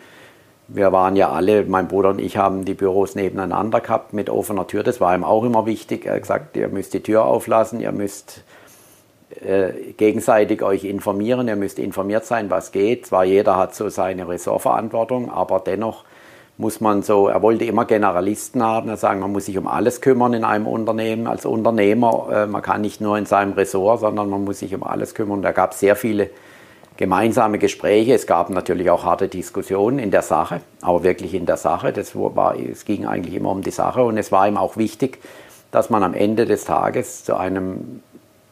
Wir 0.67 0.93
waren 0.93 1.15
ja 1.15 1.31
alle, 1.31 1.65
mein 1.65 1.89
Bruder 1.89 2.11
und 2.11 2.19
ich 2.19 2.37
haben 2.37 2.65
die 2.65 2.75
Büros 2.75 3.15
nebeneinander 3.15 3.81
gehabt 3.81 4.13
mit 4.13 4.31
offener 4.31 4.67
Tür. 4.67 4.83
Das 4.83 5.01
war 5.01 5.15
ihm 5.15 5.25
auch 5.25 5.45
immer 5.45 5.67
wichtig. 5.67 6.07
Er 6.07 6.15
hat 6.15 6.23
gesagt, 6.23 6.57
ihr 6.57 6.69
müsst 6.69 6.95
die 6.95 7.03
Tür 7.03 7.25
auflassen, 7.25 7.81
ihr 7.81 7.93
müsst 7.93 8.43
äh, 9.41 9.93
gegenseitig 9.97 10.63
euch 10.63 10.85
informieren. 10.85 11.49
Ihr 11.49 11.57
müsst 11.57 11.79
informiert 11.79 12.25
sein, 12.25 12.51
was 12.51 12.73
geht. 12.73 13.07
Zwar 13.07 13.25
jeder 13.25 13.57
hat 13.57 13.75
so 13.75 13.89
seine 13.89 14.29
Ressortverantwortung, 14.29 15.31
aber 15.31 15.61
dennoch 15.61 16.05
muss 16.57 16.81
man 16.81 17.03
so, 17.03 17.29
er 17.29 17.43
wollte 17.43 17.65
immer 17.65 17.85
Generalisten 17.85 18.63
haben, 18.63 18.89
er 18.89 18.97
sagen, 18.97 19.21
man 19.21 19.33
muss 19.33 19.47
sich 19.47 19.59
um 19.59 19.67
alles 19.67 20.01
kümmern 20.01 20.35
in 20.35 20.45
einem 20.45 20.67
Unternehmen 20.67 21.27
als 21.27 21.47
Unternehmer. 21.47 22.29
Äh, 22.33 22.47
man 22.47 22.63
kann 22.63 22.81
nicht 22.81 23.01
nur 23.01 23.19
in 23.19 23.27
seinem 23.27 23.55
Ressort, 23.55 24.01
sondern 24.01 24.31
man 24.31 24.45
muss 24.45 24.61
sich 24.61 24.75
um 24.75 24.85
alles 24.85 25.15
kümmern. 25.15 25.43
Da 25.43 25.53
gab 25.53 25.73
es 25.73 25.81
sehr 25.81 25.97
viele 25.97 26.31
gemeinsame 26.97 27.59
Gespräche. 27.59 28.15
Es 28.15 28.27
gab 28.27 28.51
natürlich 28.51 28.89
auch 28.91 29.05
harte 29.05 29.29
Diskussionen 29.29 29.99
in 29.99 30.11
der 30.11 30.23
Sache, 30.23 30.61
aber 30.81 31.03
wirklich 31.03 31.35
in 31.35 31.47
der 31.47 31.57
Sache. 31.57 31.93
Das 31.93 32.15
war, 32.15 32.57
es 32.57 32.85
ging 32.85 33.05
eigentlich 33.07 33.35
immer 33.35 33.51
um 33.51 33.63
die 33.63 33.73
Sache 33.73 34.05
und 34.05 34.17
es 34.17 34.31
war 34.31 34.47
ihm 34.47 34.57
auch 34.57 34.77
wichtig, 34.77 35.19
dass 35.73 35.91
man 35.91 36.05
am 36.05 36.15
Ende 36.15 36.45
des 36.45 36.65
Tages 36.65 37.25
zu 37.25 37.35
einem 37.35 38.01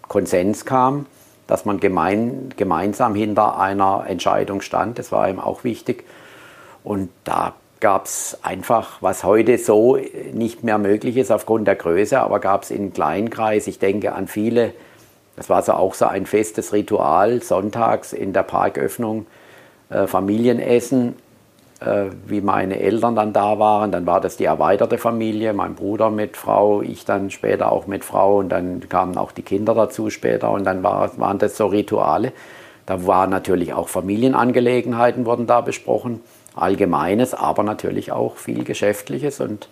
Konsens 0.08 0.64
kam, 0.64 1.06
dass 1.46 1.64
man 1.64 1.80
gemein, 1.80 2.50
gemeinsam 2.56 3.14
hinter 3.14 3.58
einer 3.58 4.04
Entscheidung 4.06 4.60
stand. 4.60 4.98
Das 4.98 5.12
war 5.12 5.28
ihm 5.28 5.40
auch 5.40 5.64
wichtig. 5.64 6.04
Und 6.84 7.10
da 7.24 7.54
gab 7.80 8.06
es 8.06 8.38
einfach, 8.42 8.98
was 9.00 9.24
heute 9.24 9.58
so 9.58 9.98
nicht 10.32 10.62
mehr 10.62 10.78
möglich 10.78 11.16
ist 11.16 11.32
aufgrund 11.32 11.66
der 11.66 11.74
Größe, 11.74 12.20
aber 12.20 12.38
gab 12.38 12.62
es 12.62 12.70
in 12.70 12.92
Kleinkreis, 12.92 13.66
ich 13.66 13.80
denke 13.80 14.12
an 14.12 14.28
viele, 14.28 14.72
das 15.34 15.48
war 15.48 15.62
so 15.62 15.72
auch 15.72 15.94
so 15.94 16.06
ein 16.06 16.26
festes 16.26 16.72
Ritual, 16.72 17.42
sonntags 17.42 18.12
in 18.12 18.32
der 18.32 18.44
Parköffnung, 18.44 19.26
äh, 19.90 20.06
Familienessen, 20.06 21.16
wie 22.26 22.40
meine 22.40 22.80
Eltern 22.80 23.14
dann 23.14 23.32
da 23.32 23.58
waren, 23.58 23.92
dann 23.92 24.06
war 24.06 24.20
das 24.20 24.36
die 24.36 24.44
erweiterte 24.44 24.98
Familie, 24.98 25.52
mein 25.52 25.74
Bruder 25.74 26.10
mit 26.10 26.36
Frau, 26.36 26.82
ich 26.82 27.04
dann 27.04 27.30
später 27.30 27.72
auch 27.72 27.86
mit 27.86 28.04
Frau 28.04 28.38
und 28.38 28.48
dann 28.50 28.88
kamen 28.88 29.16
auch 29.16 29.32
die 29.32 29.42
Kinder 29.42 29.74
dazu 29.74 30.10
später 30.10 30.50
und 30.50 30.64
dann 30.64 30.82
war, 30.82 31.18
waren 31.18 31.38
das 31.38 31.56
so 31.56 31.66
Rituale. 31.66 32.32
Da 32.86 33.06
waren 33.06 33.30
natürlich 33.30 33.72
auch 33.74 33.88
Familienangelegenheiten 33.88 35.24
wurden 35.24 35.46
da 35.46 35.60
besprochen. 35.60 36.20
Allgemeines, 36.54 37.32
aber 37.32 37.62
natürlich 37.62 38.12
auch 38.12 38.36
viel 38.36 38.64
Geschäftliches. 38.64 39.40
Und 39.40 39.68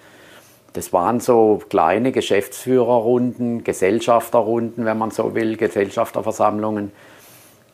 das 0.72 0.92
waren 0.92 1.20
so 1.20 1.60
kleine 1.68 2.12
Geschäftsführerrunden, 2.12 3.64
Gesellschafterrunden, 3.64 4.84
wenn 4.84 4.96
man 4.96 5.10
so 5.10 5.34
will, 5.34 5.56
Gesellschafterversammlungen. 5.56 6.92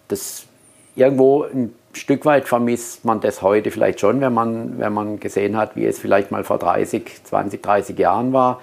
Das 0.08 0.46
irgendwo 0.96 1.44
ein 1.44 1.74
Stück 1.96 2.24
weit 2.24 2.46
vermisst 2.46 3.04
man 3.04 3.20
das 3.20 3.42
heute 3.42 3.70
vielleicht 3.70 4.00
schon, 4.00 4.20
wenn 4.20 4.32
man, 4.32 4.78
wenn 4.78 4.92
man 4.92 5.20
gesehen 5.20 5.56
hat, 5.56 5.76
wie 5.76 5.86
es 5.86 5.98
vielleicht 5.98 6.30
mal 6.30 6.44
vor 6.44 6.58
30, 6.58 7.24
20, 7.24 7.62
30 7.62 7.98
Jahren 7.98 8.32
war. 8.32 8.60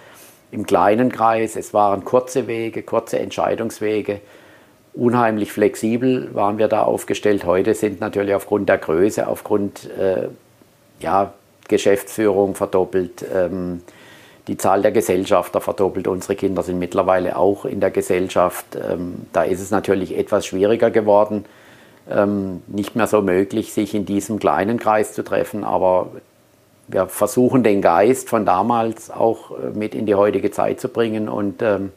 Im 0.51 0.65
kleinen 0.65 1.11
Kreis, 1.11 1.55
es 1.55 1.73
waren 1.73 2.05
kurze 2.05 2.47
Wege, 2.47 2.83
kurze 2.83 3.19
Entscheidungswege 3.19 4.21
unheimlich 4.93 5.51
flexibel 5.51 6.33
waren 6.33 6.57
wir 6.57 6.67
da 6.67 6.83
aufgestellt. 6.83 7.45
Heute 7.45 7.73
sind 7.73 7.99
natürlich 7.99 8.35
aufgrund 8.35 8.69
der 8.69 8.77
Größe, 8.77 9.27
aufgrund 9.27 9.89
äh, 9.97 10.27
ja, 10.99 11.33
Geschäftsführung 11.67 12.55
verdoppelt, 12.55 13.25
ähm, 13.33 13.81
die 14.47 14.57
Zahl 14.57 14.81
der 14.81 14.91
Gesellschafter 14.91 15.61
verdoppelt. 15.61 16.07
Unsere 16.07 16.35
Kinder 16.35 16.63
sind 16.63 16.77
mittlerweile 16.77 17.37
auch 17.37 17.65
in 17.65 17.79
der 17.79 17.91
Gesellschaft. 17.91 18.65
Ähm, 18.75 19.25
da 19.31 19.43
ist 19.43 19.61
es 19.61 19.71
natürlich 19.71 20.17
etwas 20.17 20.45
schwieriger 20.45 20.91
geworden, 20.91 21.45
nicht 22.67 22.97
mehr 22.97 23.07
so 23.07 23.21
möglich, 23.21 23.71
sich 23.71 23.95
in 23.95 24.05
diesem 24.05 24.37
kleinen 24.37 24.77
Kreis 24.77 25.13
zu 25.13 25.23
treffen. 25.23 25.63
Aber 25.63 26.09
wir 26.87 27.07
versuchen 27.07 27.63
den 27.63 27.81
Geist 27.81 28.29
von 28.29 28.45
damals 28.45 29.09
auch 29.09 29.51
äh, 29.51 29.69
mit 29.73 29.95
in 29.95 30.05
die 30.05 30.15
heutige 30.15 30.51
Zeit 30.51 30.79
zu 30.79 30.89
bringen 30.89 31.29
und 31.29 31.61
ähm, 31.61 31.91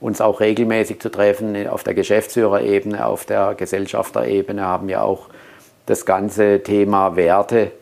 uns 0.00 0.20
auch 0.20 0.40
regelmäßig 0.40 1.00
zu 1.00 1.10
treffen. 1.10 1.66
Auf 1.68 1.84
der 1.84 1.94
Geschäftsführerebene, 1.94 3.06
auf 3.06 3.24
der 3.24 3.54
Gesellschafterebene 3.54 4.62
haben 4.62 4.88
wir 4.88 5.02
auch 5.02 5.28
das 5.86 6.04
ganze 6.04 6.62
Thema 6.62 7.16
Werte 7.16 7.72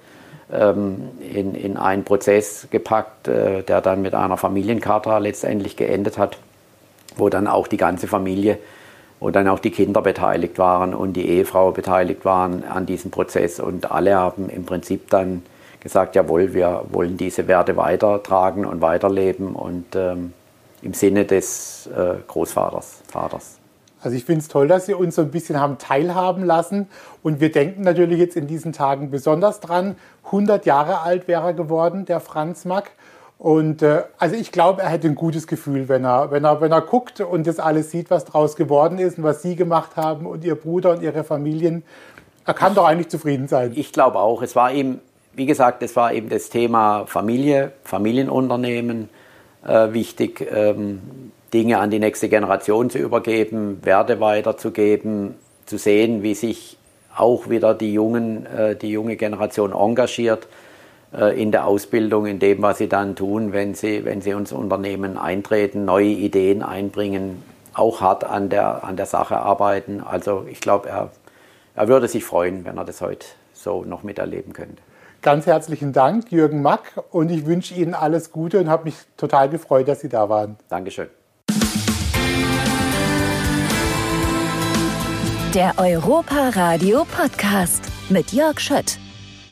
ähm, 0.52 1.10
in, 1.20 1.54
in 1.54 1.76
einen 1.76 2.04
Prozess 2.04 2.68
gepackt, 2.70 3.28
äh, 3.28 3.62
der 3.62 3.80
dann 3.80 4.02
mit 4.02 4.14
einer 4.14 4.36
Familiencharta 4.36 5.18
letztendlich 5.18 5.76
geendet 5.76 6.18
hat, 6.18 6.38
wo 7.16 7.28
dann 7.28 7.48
auch 7.48 7.66
die 7.66 7.78
ganze 7.78 8.06
Familie, 8.06 8.58
wo 9.24 9.30
dann 9.30 9.48
auch 9.48 9.58
die 9.58 9.70
Kinder 9.70 10.02
beteiligt 10.02 10.58
waren 10.58 10.92
und 10.92 11.14
die 11.14 11.26
Ehefrau 11.26 11.72
beteiligt 11.72 12.26
waren 12.26 12.62
an 12.62 12.84
diesem 12.84 13.10
Prozess. 13.10 13.58
Und 13.58 13.90
alle 13.90 14.16
haben 14.16 14.50
im 14.50 14.66
Prinzip 14.66 15.08
dann 15.08 15.42
gesagt, 15.80 16.14
jawohl, 16.14 16.52
wir 16.52 16.84
wollen 16.90 17.16
diese 17.16 17.48
Werte 17.48 17.78
weitertragen 17.78 18.66
und 18.66 18.82
weiterleben. 18.82 19.54
Und 19.54 19.96
ähm, 19.96 20.34
im 20.82 20.92
Sinne 20.92 21.24
des 21.24 21.86
äh, 21.86 22.16
Großvaters, 22.28 22.98
Vaters. 23.08 23.56
Also 24.02 24.14
ich 24.14 24.26
finde 24.26 24.42
es 24.42 24.48
toll, 24.48 24.68
dass 24.68 24.84
Sie 24.84 24.92
uns 24.92 25.14
so 25.14 25.22
ein 25.22 25.30
bisschen 25.30 25.58
haben 25.58 25.78
teilhaben 25.78 26.44
lassen. 26.44 26.86
Und 27.22 27.40
wir 27.40 27.50
denken 27.50 27.80
natürlich 27.80 28.18
jetzt 28.18 28.36
in 28.36 28.46
diesen 28.46 28.74
Tagen 28.74 29.10
besonders 29.10 29.60
dran. 29.60 29.96
100 30.26 30.66
Jahre 30.66 31.00
alt 31.00 31.28
wäre 31.28 31.44
er 31.44 31.54
geworden, 31.54 32.04
der 32.04 32.20
Franz 32.20 32.66
Mack. 32.66 32.90
Und 33.38 33.82
äh, 33.82 34.04
also 34.18 34.36
ich 34.36 34.52
glaube, 34.52 34.82
er 34.82 34.88
hätte 34.88 35.08
ein 35.08 35.14
gutes 35.14 35.46
Gefühl, 35.46 35.88
wenn 35.88 36.04
er, 36.04 36.30
wenn, 36.30 36.44
er, 36.44 36.60
wenn 36.60 36.72
er 36.72 36.80
guckt 36.80 37.20
und 37.20 37.46
das 37.46 37.58
alles 37.58 37.90
sieht, 37.90 38.10
was 38.10 38.24
daraus 38.24 38.56
geworden 38.56 38.98
ist 38.98 39.18
und 39.18 39.24
was 39.24 39.42
Sie 39.42 39.56
gemacht 39.56 39.96
haben 39.96 40.26
und 40.26 40.44
Ihr 40.44 40.54
Bruder 40.54 40.92
und 40.92 41.02
Ihre 41.02 41.24
Familien. 41.24 41.82
Er 42.46 42.54
kann 42.54 42.74
doch 42.74 42.86
eigentlich 42.86 43.08
zufrieden 43.08 43.48
sein. 43.48 43.72
Ich 43.74 43.92
glaube 43.92 44.18
auch. 44.18 44.42
Es 44.42 44.54
war 44.54 44.72
eben, 44.72 45.00
wie 45.32 45.46
gesagt, 45.46 45.82
es 45.82 45.96
war 45.96 46.12
eben 46.12 46.28
das 46.28 46.48
Thema 46.48 47.06
Familie, 47.06 47.72
Familienunternehmen 47.82 49.08
äh, 49.66 49.92
wichtig, 49.92 50.46
ähm, 50.50 51.32
Dinge 51.52 51.78
an 51.78 51.90
die 51.90 51.98
nächste 51.98 52.28
Generation 52.28 52.90
zu 52.90 52.98
übergeben, 52.98 53.80
Werte 53.82 54.20
weiterzugeben, 54.20 55.36
zu 55.66 55.78
sehen, 55.78 56.22
wie 56.22 56.34
sich 56.34 56.76
auch 57.16 57.48
wieder 57.48 57.74
die, 57.74 57.92
jungen, 57.92 58.46
äh, 58.46 58.76
die 58.76 58.90
junge 58.90 59.16
Generation 59.16 59.72
engagiert 59.72 60.48
in 61.36 61.52
der 61.52 61.66
Ausbildung, 61.66 62.26
in 62.26 62.38
dem, 62.38 62.62
was 62.62 62.78
sie 62.78 62.88
dann 62.88 63.14
tun, 63.16 63.52
wenn 63.52 63.74
sie, 63.74 64.04
wenn 64.04 64.20
sie 64.20 64.30
ins 64.30 64.52
Unternehmen 64.52 65.16
eintreten, 65.16 65.84
neue 65.84 66.06
Ideen 66.06 66.62
einbringen, 66.62 67.42
auch 67.72 68.00
hart 68.00 68.24
an 68.24 68.48
der, 68.48 68.84
an 68.84 68.96
der 68.96 69.06
Sache 69.06 69.36
arbeiten. 69.36 70.00
Also 70.00 70.46
ich 70.50 70.60
glaube, 70.60 70.88
er, 70.88 71.10
er 71.74 71.88
würde 71.88 72.08
sich 72.08 72.24
freuen, 72.24 72.64
wenn 72.64 72.78
er 72.78 72.84
das 72.84 73.00
heute 73.00 73.26
so 73.52 73.84
noch 73.84 74.02
miterleben 74.02 74.52
könnte. 74.52 74.82
Ganz 75.22 75.46
herzlichen 75.46 75.92
Dank, 75.92 76.30
Jürgen 76.30 76.60
Mack, 76.60 77.02
und 77.10 77.30
ich 77.30 77.46
wünsche 77.46 77.74
Ihnen 77.74 77.94
alles 77.94 78.30
Gute 78.30 78.60
und 78.60 78.68
habe 78.68 78.84
mich 78.84 78.96
total 79.16 79.48
gefreut, 79.48 79.88
dass 79.88 80.00
Sie 80.00 80.08
da 80.08 80.28
waren. 80.28 80.56
Dankeschön. 80.68 81.08
Der 85.54 85.72
Europa 85.78 86.50
Radio 86.54 87.06
Podcast 87.16 87.84
mit 88.10 88.32
Jörg 88.32 88.60
Schött. 88.60 88.98